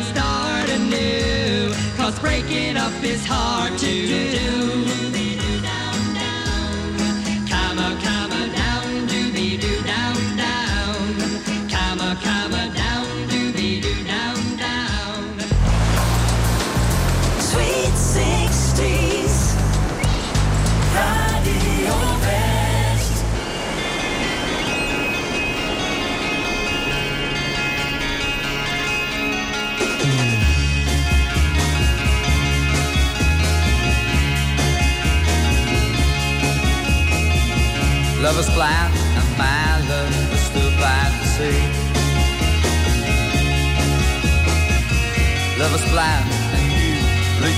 Start 0.00 0.68
anew. 0.70 1.74
Cause 1.96 2.18
breaking 2.18 2.76
up 2.76 2.92
is 3.02 3.24
hard 3.26 3.78
to 3.78 3.86
do. 3.86 5.01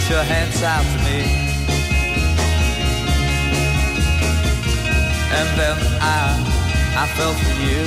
Reach 0.05 0.11
your 0.11 0.23
hands 0.23 0.63
out 0.63 0.83
to 0.83 0.99
me. 1.05 1.21
And 5.33 5.49
then 5.59 5.77
I, 6.01 6.21
I 6.97 7.07
fell 7.17 7.33
for 7.33 7.55
you, 7.65 7.85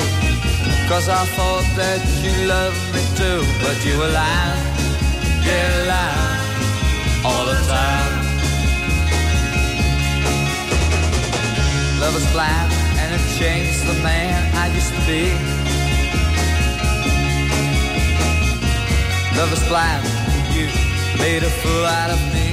cause 0.89 1.09
I 1.09 1.26
thought 1.36 1.68
that 1.76 2.01
you 2.24 2.47
loved 2.47 2.82
me 2.93 3.03
too. 3.15 3.41
But 3.61 3.78
you 3.86 3.97
were 3.99 4.09
lying, 4.09 4.57
yeah, 5.45 5.86
lying 5.93 7.26
all 7.26 7.45
the 7.45 7.57
time. 7.68 8.13
Love 12.01 12.15
is 12.15 12.32
blind 12.32 12.72
and 12.99 13.13
it 13.13 13.24
changed 13.38 13.86
the 13.86 14.01
man 14.01 14.55
I 14.55 14.74
used 14.74 14.93
to 14.93 15.01
be. 15.05 15.34
Love 19.38 19.53
is 19.53 19.68
blind, 19.68 20.03
made 21.20 21.43
a 21.43 21.49
fool 21.49 21.86
out 21.86 22.09
of 22.11 22.22
me. 22.34 22.49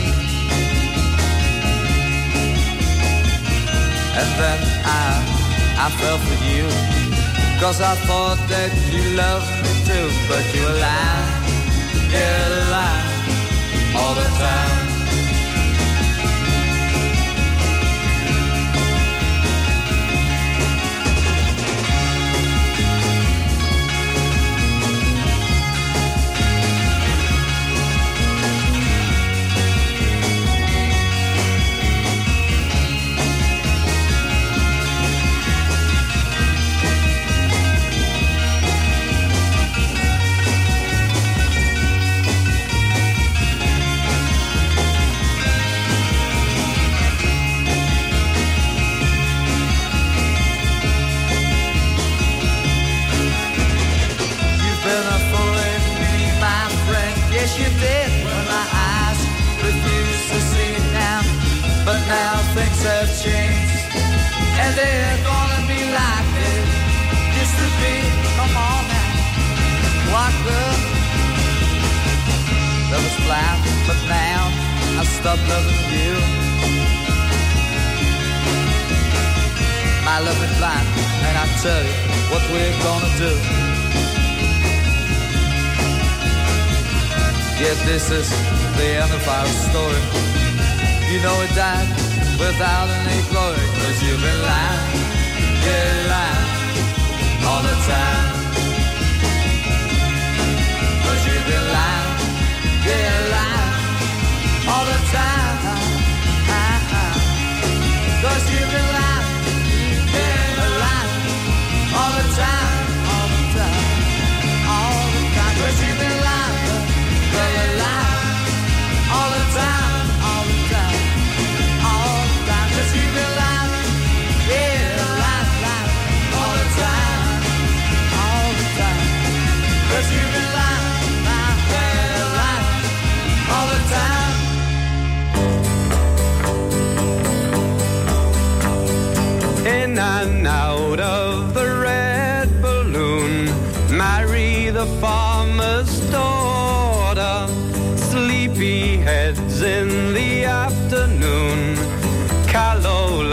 And 4.20 4.28
then 4.40 4.58
I, 4.84 5.06
I 5.84 5.90
fell 6.00 6.18
for 6.18 6.38
you. 6.50 6.66
Cause 7.60 7.80
I 7.80 7.94
thought 8.06 8.38
that 8.48 8.70
you 8.92 9.16
loved 9.16 9.50
me 9.64 9.72
too. 9.88 10.08
But 10.28 10.44
you 10.54 10.62
were 10.66 10.78
lying, 10.78 11.30
yeah, 12.12 12.70
lying 12.70 13.96
all 13.96 14.14
the 14.14 14.28
time. 14.38 14.83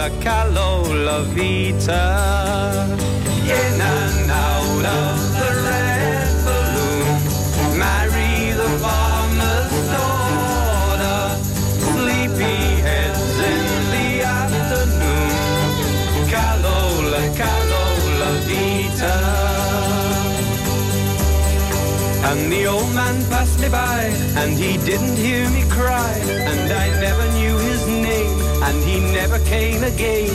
Calola, 0.01 0.19
calola 0.19 1.23
vita. 1.35 2.87
In 3.45 3.81
and 3.81 4.31
out 4.31 4.85
of 4.85 5.17
the 5.37 5.51
red 5.67 6.33
balloon, 6.45 7.05
the 8.51 8.69
farmer's 8.81 9.73
daughter. 9.93 11.21
Sleepy 11.93 12.81
heads 12.81 13.37
in 13.51 13.65
the 13.93 14.07
afternoon. 14.25 15.29
Calola, 16.33 17.21
calola 17.37 18.31
vita. 18.47 19.17
And 22.23 22.51
the 22.51 22.65
old 22.65 22.91
man 22.95 23.23
passed 23.29 23.59
me 23.59 23.69
by, 23.69 24.05
and 24.35 24.57
he 24.57 24.77
didn't 24.77 25.17
hear 25.17 25.47
me 25.51 25.63
cry, 25.69 26.13
and 26.49 26.71
I 26.73 26.89
never 26.99 27.30
came 29.51 29.83
again. 29.83 30.31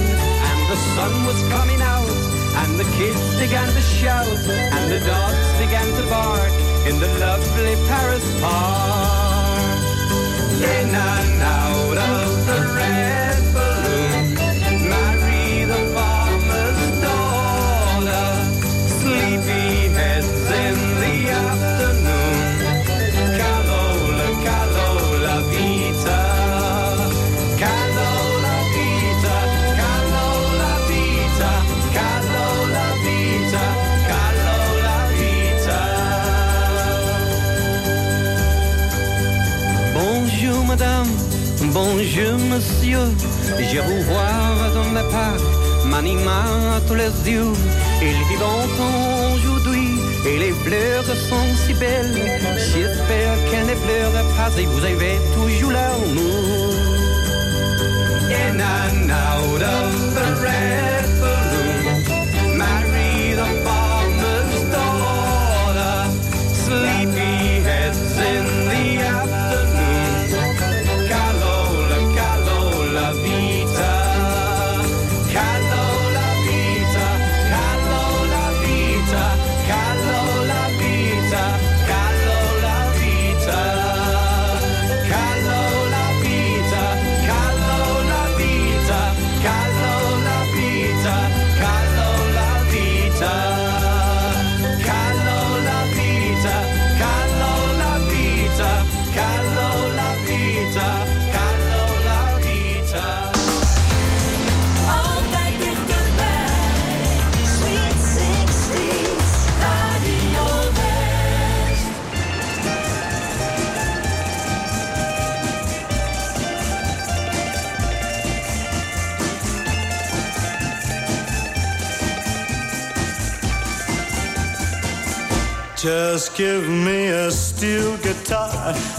And 0.48 0.60
the 0.72 0.76
sun 0.94 1.12
was 1.24 1.40
coming 1.48 1.80
out, 1.80 2.16
and 2.60 2.70
the 2.78 2.88
kids 2.98 3.24
began 3.40 3.68
to 3.72 3.80
shout, 3.80 4.40
and 4.74 4.84
the 4.92 5.00
dogs 5.00 5.48
began 5.62 5.88
to 5.98 6.04
bark 6.10 6.52
in 6.88 7.00
the 7.00 7.10
lovely 7.24 7.76
Paris 7.88 8.26
park. 8.42 9.80
In 10.76 10.88
and 10.94 11.42
out 11.42 11.98
of 12.12 12.35
bonjour 42.16 42.38
monsieur, 42.48 42.98
je 43.58 43.80
vous 43.80 44.02
vois 44.04 44.70
dans 44.74 44.88
ma 44.90 45.02
part, 45.04 45.36
m'anima 45.86 46.44
tous 46.86 46.94
les 46.94 47.30
yeux, 47.30 47.52
il 48.00 48.18
vit 48.28 48.40
longtemps 48.40 49.34
aujourd'hui, 49.34 49.98
et 50.26 50.38
les 50.38 50.52
fleurs 50.52 51.04
sont 51.04 51.54
si 51.66 51.74
belles, 51.74 52.40
j'espère 52.56 53.36
qu'elles 53.50 53.66
ne 53.66 53.74
pleurent 53.74 54.36
pas 54.36 54.50
et 54.58 54.66
vous 54.66 54.84
avez 54.84 55.18
toujours 55.34 55.72
l'amour. 55.72 56.74
In 58.30 58.60
and 58.60 59.10
out 59.10 59.62
of 59.62 60.14
the 60.14 60.40
red 60.42 60.95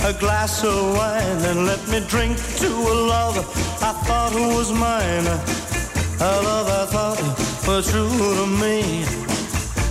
a 0.08 0.14
glass 0.14 0.64
of 0.64 0.96
wine, 0.96 1.42
and 1.50 1.66
let 1.66 1.86
me 1.90 2.00
drink 2.08 2.38
to 2.56 2.68
a 2.68 2.96
love 3.12 3.38
I 3.82 3.92
thought 4.06 4.34
was 4.34 4.72
mine. 4.72 5.28
A 6.22 6.32
love 6.48 6.70
I 6.82 6.86
thought 6.94 7.20
was 7.68 7.92
true 7.92 8.08
to 8.40 8.48
me. 8.64 9.04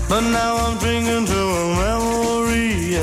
But 0.09 0.23
now 0.23 0.57
I'm 0.57 0.79
drinking 0.79 1.27
to 1.27 1.41
a 1.61 1.65
memory. 1.85 2.95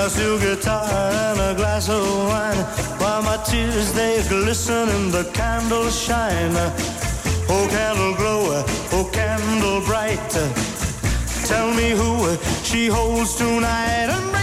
A 0.00 0.08
steel 0.10 0.38
guitar 0.38 0.86
and 1.28 1.40
a 1.40 1.54
glass 1.56 1.88
of 1.88 2.04
wine, 2.30 2.62
while 3.00 3.22
my 3.22 3.38
tears 3.42 3.92
they 3.92 4.22
glisten 4.28 4.88
and 4.88 5.10
the 5.10 5.24
candles 5.32 5.94
shine. 6.00 6.54
Oh, 7.48 7.66
candle 7.68 8.14
glow, 8.14 8.62
oh, 8.92 9.10
candle 9.12 9.80
bright. 9.86 10.30
Tell 11.50 11.74
me 11.74 11.90
who 11.90 12.36
she 12.62 12.86
holds 12.86 13.34
tonight 13.34 14.41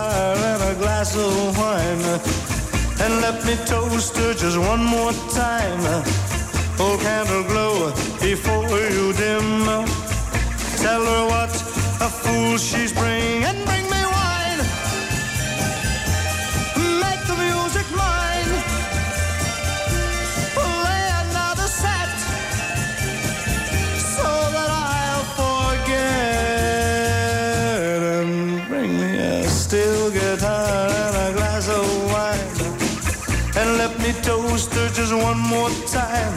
guitar 0.00 0.36
and 0.36 0.62
a 0.62 0.74
glass 0.80 1.16
of 1.16 1.58
wine 1.58 2.20
and 3.02 3.20
let 3.20 3.44
me 3.44 3.56
toast 3.66 4.16
her 4.16 4.34
just 4.34 4.58
one 4.58 4.82
more 4.84 5.12
time. 5.30 5.80
Oh, 6.78 6.98
candle 7.00 7.44
glow 7.44 7.90
before 8.20 8.78
you 8.96 9.12
dim. 9.14 9.64
Tell 10.76 11.04
her 11.04 11.24
what 11.32 11.54
a 12.00 12.08
fool 12.08 12.56
she's 12.58 12.92
bringing. 12.92 13.44
and 13.44 13.64
bring 13.66 13.89
more 35.48 35.70
time. 35.86 36.34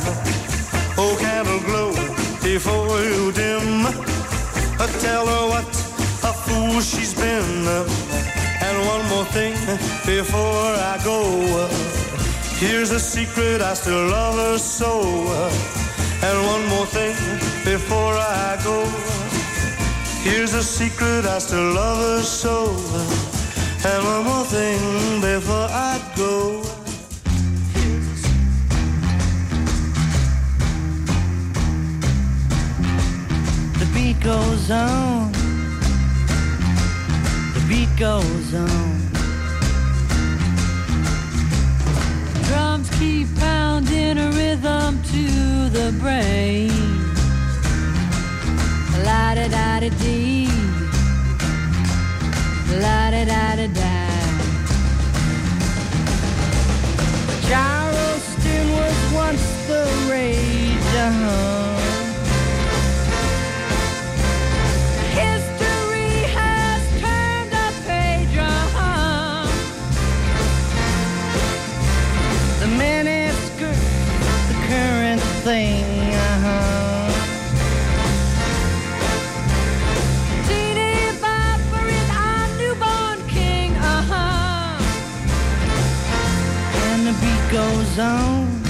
Oh, 0.98 1.18
candle 1.20 1.60
glow 1.60 1.92
before 2.44 3.00
you 3.02 3.32
dim. 3.32 3.86
Uh, 3.86 4.88
Tell 5.00 5.26
her 5.26 5.48
what 5.50 5.68
a 6.24 6.34
fool 6.34 6.82
she's 6.82 7.14
been. 7.14 7.68
And 8.66 8.78
one 8.88 9.06
more 9.10 9.26
thing 9.26 9.54
before 10.06 10.70
I 10.92 11.00
go. 11.04 11.20
Here's 12.58 12.92
a 12.92 13.00
secret, 13.00 13.62
I 13.62 13.74
still 13.74 14.08
love 14.08 14.36
her 14.36 14.58
so. 14.58 15.02
And 16.22 16.38
one 16.48 16.66
more 16.68 16.86
thing 16.86 17.16
before 17.66 18.14
I 18.14 18.58
go. 18.64 18.86
Here's 20.24 20.54
a 20.54 20.64
secret, 20.64 21.26
I 21.26 21.40
still 21.40 21.74
love 21.74 22.00
her 22.00 22.22
so. 22.24 22.70
And 23.86 24.04
one 24.06 24.24
more 24.24 24.46
thing 24.46 24.80
before 25.20 25.68
I 25.70 26.00
go. 26.16 26.73
Goes 34.24 34.72
on. 34.72 35.32
The 37.54 37.66
beat 37.68 37.90
goes 38.00 38.54
on. 38.54 39.00
Drums 42.46 42.90
keep 42.98 43.28
pounding 43.38 44.18
a 44.18 44.32
rhythm 44.32 45.02
to 45.12 45.70
the 45.70 45.94
brain. 46.00 46.72
La 49.04 49.36
da 49.36 49.48
da 49.50 49.80
da 49.82 49.90
dee. 50.00 50.48
La 52.80 53.12
da 53.12 53.26
da 53.26 53.56
da 53.58 53.68
da. 53.68 53.94
Charleston 57.48 58.72
was 58.72 59.14
once 59.14 59.68
the 59.68 59.84
rage. 60.10 60.96
Uh-huh. 60.96 61.73
Uh-huh. 75.46 75.52
Uh-huh. 75.52 77.14
the 87.04 87.14
beat 87.20 87.52
goes 87.52 88.00
on. 88.00 88.64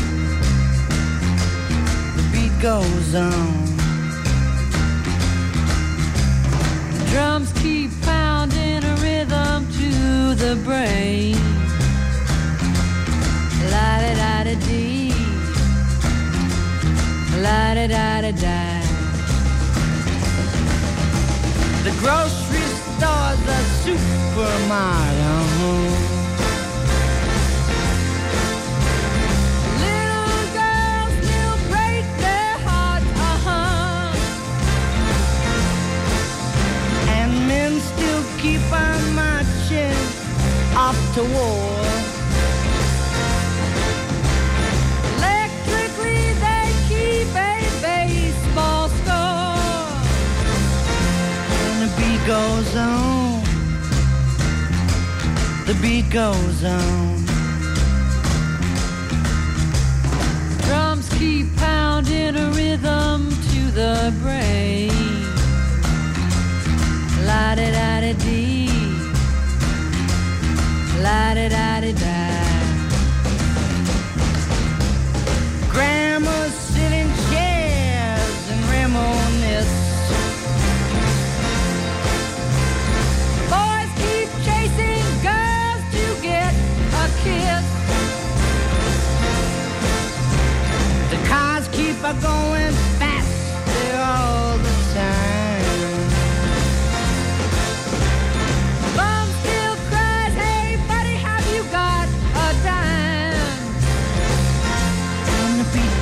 The 2.18 2.24
beat 2.32 2.60
goes 2.60 3.14
on. 3.14 3.66
The 6.94 7.06
drums 7.12 7.54
keep 7.62 7.92
pounding 8.02 8.84
a 8.84 8.96
rhythm 8.96 9.68
to 9.74 10.34
the 10.34 10.56
brain. 10.66 11.38
La 13.70 14.00
da 14.00 14.14
da 14.16 14.44
da 14.46 14.56
dee. 14.66 15.03
La 17.44 17.74
da 17.76 17.86
da 17.88 18.22
da 18.22 18.32
da. 18.32 18.60
The 21.84 21.92
grocery 22.00 22.68
store's 22.86 23.44
a 23.58 23.62
supermarket. 23.84 25.42
Little 29.84 30.44
girls 30.58 31.14
still 31.22 31.56
break 31.70 32.06
their 32.24 32.56
hearts, 32.66 33.12
uh-huh. 33.30 34.16
And 37.18 37.32
men 37.50 37.72
still 37.92 38.24
keep 38.42 38.66
on 38.72 39.02
marching 39.16 40.00
off 40.78 40.98
to 41.16 41.22
war. 41.36 41.73
On. 52.76 53.44
The 55.66 55.78
beat 55.82 56.10
goes 56.10 56.64
on. 56.64 57.26
Drums 60.66 61.08
keep 61.18 61.56
pounding 61.56 62.36
a 62.36 62.50
rhythm 62.52 63.30
to 63.30 63.62
the 63.72 64.14
brain. 64.22 64.92
La 67.26 67.56
da 67.56 67.72
da 67.72 68.02
da 68.02 68.14
dee. 68.26 68.70
La 71.02 71.34
da 71.34 71.48
da 71.50 71.82
da 71.82 71.93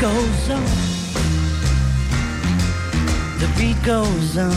goes 0.01 0.49
on. 0.49 0.65
The 3.39 3.47
beat 3.55 3.83
goes 3.83 4.35
on. 4.35 4.51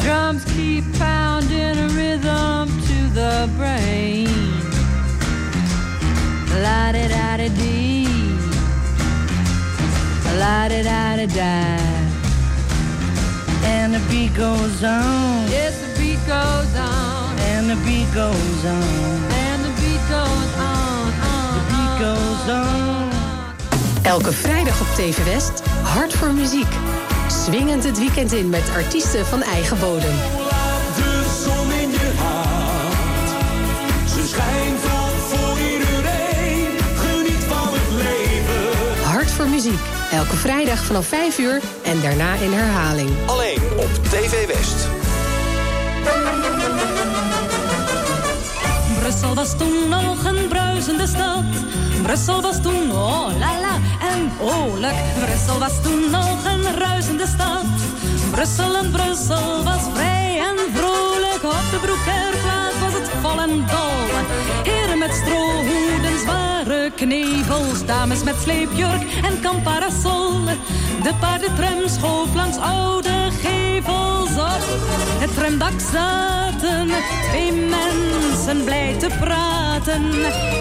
Drums 0.00 0.44
keep 0.54 0.84
pounding 0.94 1.76
a 1.76 1.88
rhythm 1.88 2.68
to 2.68 3.08
the 3.12 3.50
brain. 3.58 4.47
La 6.62 6.92
da 6.92 7.06
da 7.08 7.36
da 7.36 7.48
dee. 7.48 8.06
La 10.38 10.68
da 10.68 10.82
da 10.82 11.16
da 11.16 11.26
da. 11.26 11.78
And 13.64 13.94
the 13.94 14.00
beat 14.08 14.34
goes 14.34 14.82
on. 14.82 15.48
Yes, 15.50 15.74
the 15.80 16.00
beat 16.00 16.18
goes 16.26 16.74
on. 16.76 17.38
And 17.38 17.70
the 17.70 17.76
beat 17.84 18.12
goes 18.14 18.64
on. 18.64 19.18
And 19.44 19.64
the 19.64 19.72
beat 19.80 20.02
goes 20.08 20.52
on. 20.58 21.12
on 21.32 21.54
the 21.54 21.64
beat 21.70 21.98
goes 21.98 22.48
on. 22.54 23.10
Elke 24.02 24.32
vrijdag 24.32 24.80
op 24.80 24.86
TV 24.86 25.24
West 25.24 25.62
Hart 25.82 26.14
voor 26.14 26.32
muziek. 26.32 26.72
Swingend 27.44 27.84
het 27.84 27.98
weekend 27.98 28.32
in 28.32 28.48
met 28.48 28.70
artiesten 28.74 29.26
van 29.26 29.42
eigen 29.42 29.78
bodem. 29.78 30.14
Muziek. 39.64 39.80
Elke 40.10 40.36
vrijdag 40.36 40.84
vanaf 40.84 41.06
5 41.06 41.38
uur 41.38 41.60
en 41.82 42.00
daarna 42.00 42.34
in 42.34 42.52
herhaling. 42.52 43.10
Alleen 43.26 43.60
op 43.76 43.90
TV 44.02 44.46
West. 44.46 44.88
Brussel 49.00 49.34
was 49.34 49.56
toen 49.56 49.88
nog 49.88 50.24
een 50.24 50.48
bruisende 50.48 51.06
stad. 51.06 51.44
Brussel 52.02 52.40
was 52.40 52.62
toen 52.62 52.92
oh 52.92 53.26
la 53.38 53.60
la 53.60 53.74
en 54.12 54.30
oorlijk. 54.40 54.96
Brussel 55.24 55.58
was 55.58 55.82
toen 55.82 56.10
nog 56.10 56.44
een 56.44 56.78
ruisende 56.78 57.26
stad. 57.26 57.64
Brussel 58.30 58.76
en 58.76 58.90
Brussel 58.90 59.64
was 59.64 59.82
vrij 59.94 60.38
en 60.38 60.56
vrolijk. 60.74 61.42
Op 61.42 61.66
de 61.70 61.78
Broekerplaats 61.80 62.78
was 62.80 62.92
het 62.92 63.08
vol 63.22 63.40
en 63.40 63.66
dol. 63.66 64.08
Heren 64.62 64.98
met 64.98 65.14
strohoeden, 65.14 66.18
zware 66.68 66.90
knevels. 66.94 67.86
Dames 67.86 68.22
met 68.22 68.34
sleepjurk 68.42 69.02
en 69.22 69.40
kamparasol. 69.40 70.44
De 71.02 71.12
paardentram 71.20 71.88
schoof 71.88 72.34
langs 72.34 72.56
oude 72.56 73.30
gevels 73.42 74.30
op. 74.30 74.62
Het 75.20 75.34
tramdak 75.34 75.80
zaten 75.92 76.90
twee 77.30 77.52
mensen 77.52 78.64
blij 78.64 78.96
te 78.98 79.08
praten. 79.20 80.02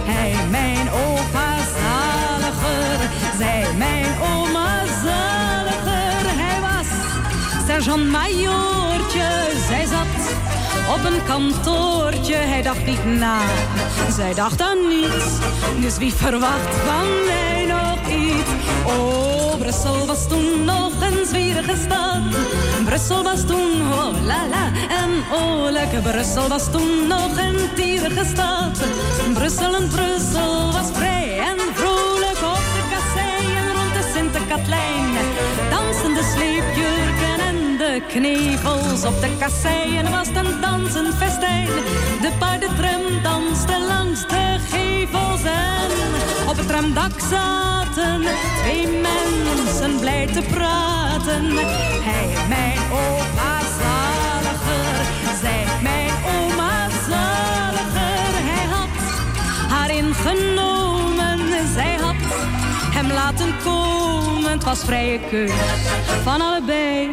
Hij 0.06 0.36
mijn 0.50 0.90
opa 0.90 1.56
zaliger, 1.78 3.10
zij 3.38 3.66
mijn 3.78 4.06
oma 4.36 4.84
zaliger. 5.04 6.24
Hij 6.44 6.62
was 6.62 6.88
sergeant 7.68 8.10
majoortje, 8.10 9.30
zij 9.68 9.86
zat 9.86 10.47
op 10.90 11.04
een 11.04 11.24
kantoortje. 11.26 12.36
Hij 12.36 12.62
dacht 12.62 12.86
niet 12.86 13.06
na, 13.06 13.40
zij 14.16 14.34
dacht 14.34 14.62
aan 14.62 14.88
niets. 14.88 15.26
Dus 15.80 15.98
wie 15.98 16.14
verwacht 16.14 16.76
van 16.86 17.08
mij 17.26 17.66
nog 17.66 18.00
iets? 18.08 18.50
Oh, 18.86 19.56
Brussel 19.58 20.06
was 20.06 20.28
toen 20.28 20.64
nog 20.66 20.92
een 21.02 21.26
zwierige 21.26 21.76
stad. 21.86 22.22
Brussel 22.86 23.24
was 23.24 23.46
toen, 23.46 23.92
oh 23.92 24.26
la 24.26 24.48
la, 24.48 24.72
en 25.02 25.12
oh 25.34 25.72
lekker. 25.72 26.02
Brussel 26.02 26.48
was 26.48 26.72
toen 26.72 27.08
nog 27.08 27.38
een 27.38 27.60
tierige 27.76 28.26
stad. 28.26 28.80
Brussel 29.34 29.76
en 29.76 29.88
Brussel 29.88 30.72
was 30.72 30.88
vrij 30.94 31.40
en 31.40 31.58
vrolijk 31.74 32.40
op 32.56 32.64
de 32.76 32.84
kasseien 32.92 33.74
rond 33.74 33.94
de 33.94 34.12
Sinterkatlijn. 34.14 35.27
De 37.98 38.04
knevels 38.04 39.06
op 39.06 39.22
de 39.22 39.36
kasseien 39.40 40.12
was 40.12 40.28
het 40.28 40.36
een 40.36 40.62
dansend 40.62 41.16
festijn. 41.16 41.68
De 42.22 42.32
paardentram 42.40 43.02
danste 43.24 43.86
langs 43.88 44.28
de 44.28 44.58
gevels 44.70 45.44
en 45.44 45.92
op 46.50 46.58
het 46.58 46.68
tramdak 46.68 47.12
zaten 47.30 48.22
twee 48.62 48.88
mensen 48.88 50.00
blij 50.00 50.28
te 50.28 50.42
praten. 50.42 51.46
Hij, 52.04 52.48
mijn 52.48 52.80
opa 52.92 53.60
zaliger, 53.80 55.06
zij, 55.42 55.66
mijn 55.82 56.12
oma 56.38 56.90
zaliger. 57.10 58.32
Hij 58.52 58.66
had 58.70 58.90
haar 59.70 59.90
ingenomen, 59.90 61.68
zij 61.74 61.98
had 62.02 62.16
laten 63.14 63.56
komen. 63.64 64.52
Het 64.52 64.64
was 64.64 64.80
vrije 64.84 65.20
keus 65.30 65.52
van 66.24 66.42
allebei. 66.42 67.10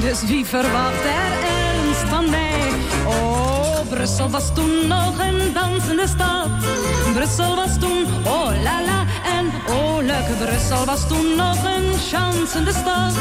Dus 0.00 0.22
wie 0.24 0.44
verwacht 0.44 1.04
er 1.04 1.32
ernst 1.48 2.08
van 2.08 2.30
mij? 2.30 2.70
Oh, 3.06 3.88
Brussel 3.88 4.30
was 4.30 4.54
toen 4.54 4.86
nog 4.86 5.18
een 5.18 5.52
dansende 5.52 6.06
stad. 6.06 6.48
Brussel 7.14 7.56
was 7.56 7.78
toen, 7.78 8.06
oh 8.24 8.50
la 8.62 8.82
la 8.82 9.04
en 9.38 9.46
oh 9.68 9.96
leuk. 9.96 10.38
Brussel 10.46 10.84
was 10.84 11.08
toen 11.08 11.36
nog 11.36 11.64
een 11.64 11.98
chansende 12.10 12.72
stad. 12.72 13.12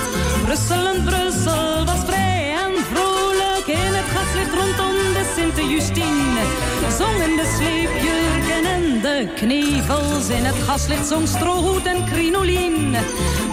Brussel 0.46 0.88
en 0.88 1.04
Brussel 1.04 1.86
was 1.86 2.00
vrij 2.06 2.56
en 2.66 2.72
vrolijk 2.92 3.68
in 3.68 3.94
het 3.94 4.10
gaslicht 4.16 4.54
rondom 4.54 4.96
de 5.14 5.34
Sint-Justine. 5.36 6.44
Zongen 6.98 7.36
de 7.36 7.56
sleepjurken 7.58 8.66
en 8.76 9.02
de 9.02 9.34
knevels 9.36 10.30
in 10.30 10.46
het 10.46 10.56
gaslicht 10.68 11.08
zong 11.08 11.28
strohoed 11.28 11.86
en 11.86 12.06
crinolien. 12.06 12.92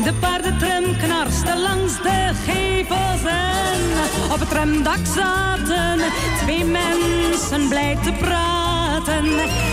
De 0.04 0.12
paardentram 0.60 0.96
knarste 0.96 1.58
langs 1.58 2.02
de 2.02 2.32
gevels 2.44 3.24
en 3.24 4.32
op 4.32 4.40
het 4.40 4.48
tramdak 4.48 4.98
zaten 5.14 6.00
twee 6.42 6.64
mensen 6.64 7.68
blij 7.68 7.98
te 8.02 8.12
praten. 8.12 9.24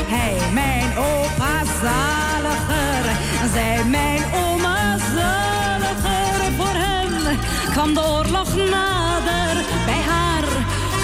Hij, 0.08 0.38
mijn 0.54 0.98
opa 0.98 1.64
zaliger, 1.82 3.06
zij, 3.54 3.86
mijn 3.86 4.24
oma 4.34 4.98
zaliger. 4.98 6.54
Voor 6.58 6.76
hem 6.76 7.38
kwam 7.72 7.94
de 7.94 8.00
oorlog 8.00 8.56
nader 8.56 9.64
bij 9.86 10.02
haar 10.08 10.44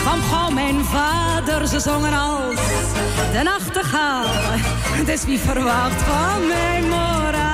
kwam 0.02 0.22
gauw 0.22 0.50
mijn 0.50 0.86
vader, 0.86 1.68
ze 1.68 1.80
zongen 1.80 2.14
als 2.14 2.56
de 3.32 3.42
nachtegaal. 3.44 4.26
Dus 5.06 5.26
wie 5.26 5.40
verwacht 5.40 6.02
van 6.02 6.48
mijn 6.48 6.88
moraal? 6.90 7.53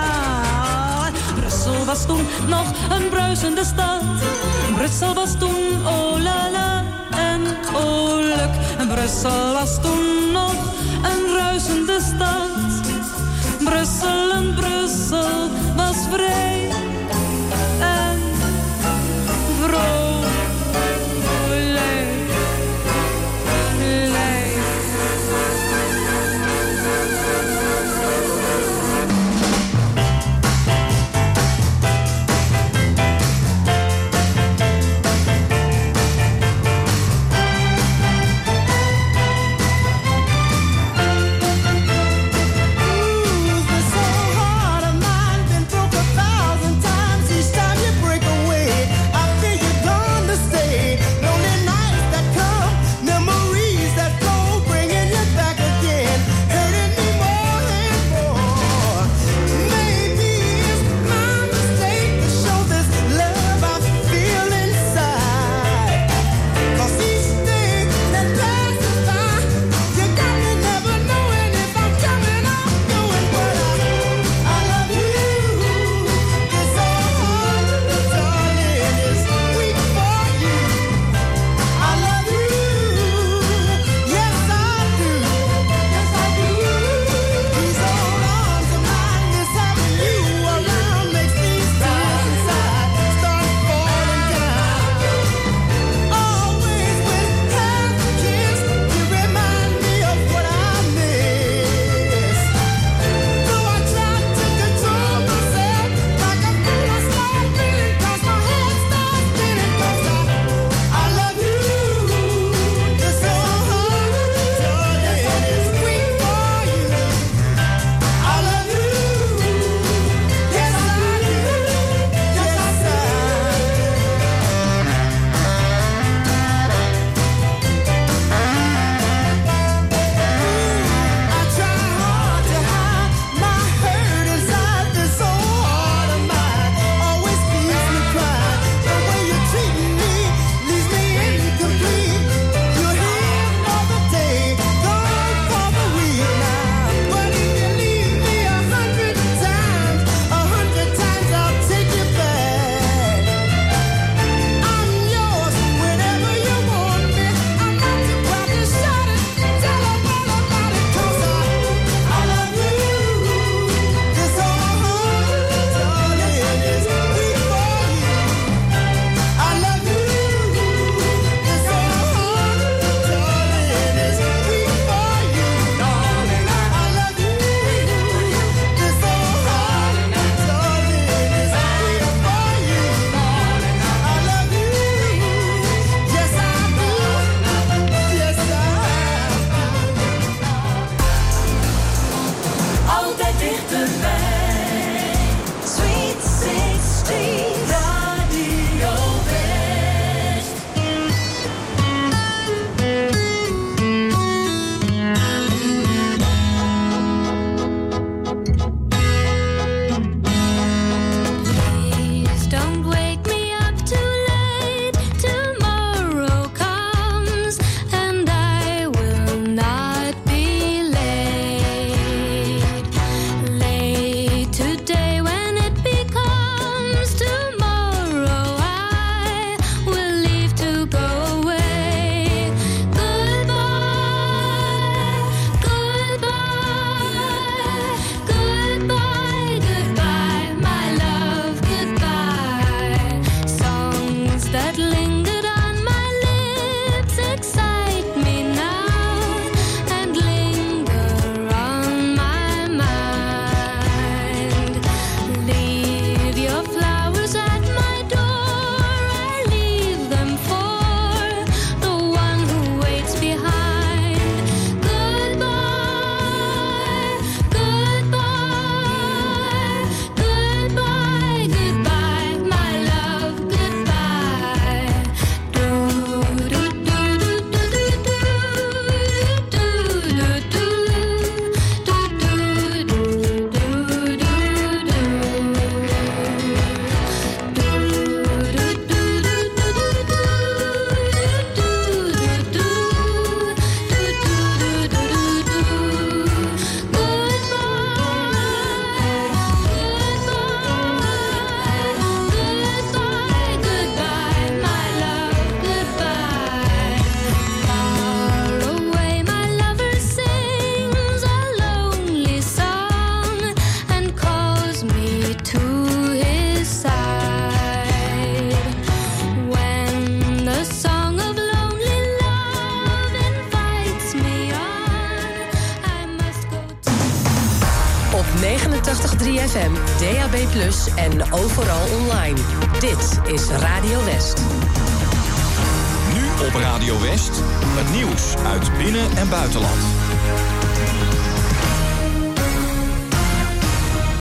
Brussel 1.69 1.85
was 1.85 2.05
toen 2.05 2.25
nog 2.47 2.71
een 2.89 3.09
bruisende 3.09 3.63
stad. 3.63 4.01
Brussel 4.75 5.13
was 5.13 5.31
toen 5.39 5.87
oh 5.87 6.21
la 6.21 6.49
la 6.51 6.83
en 7.11 7.41
oh 7.75 8.17
luk. 8.17 8.87
Brussel 8.87 9.53
was 9.53 9.81
toen 9.81 10.08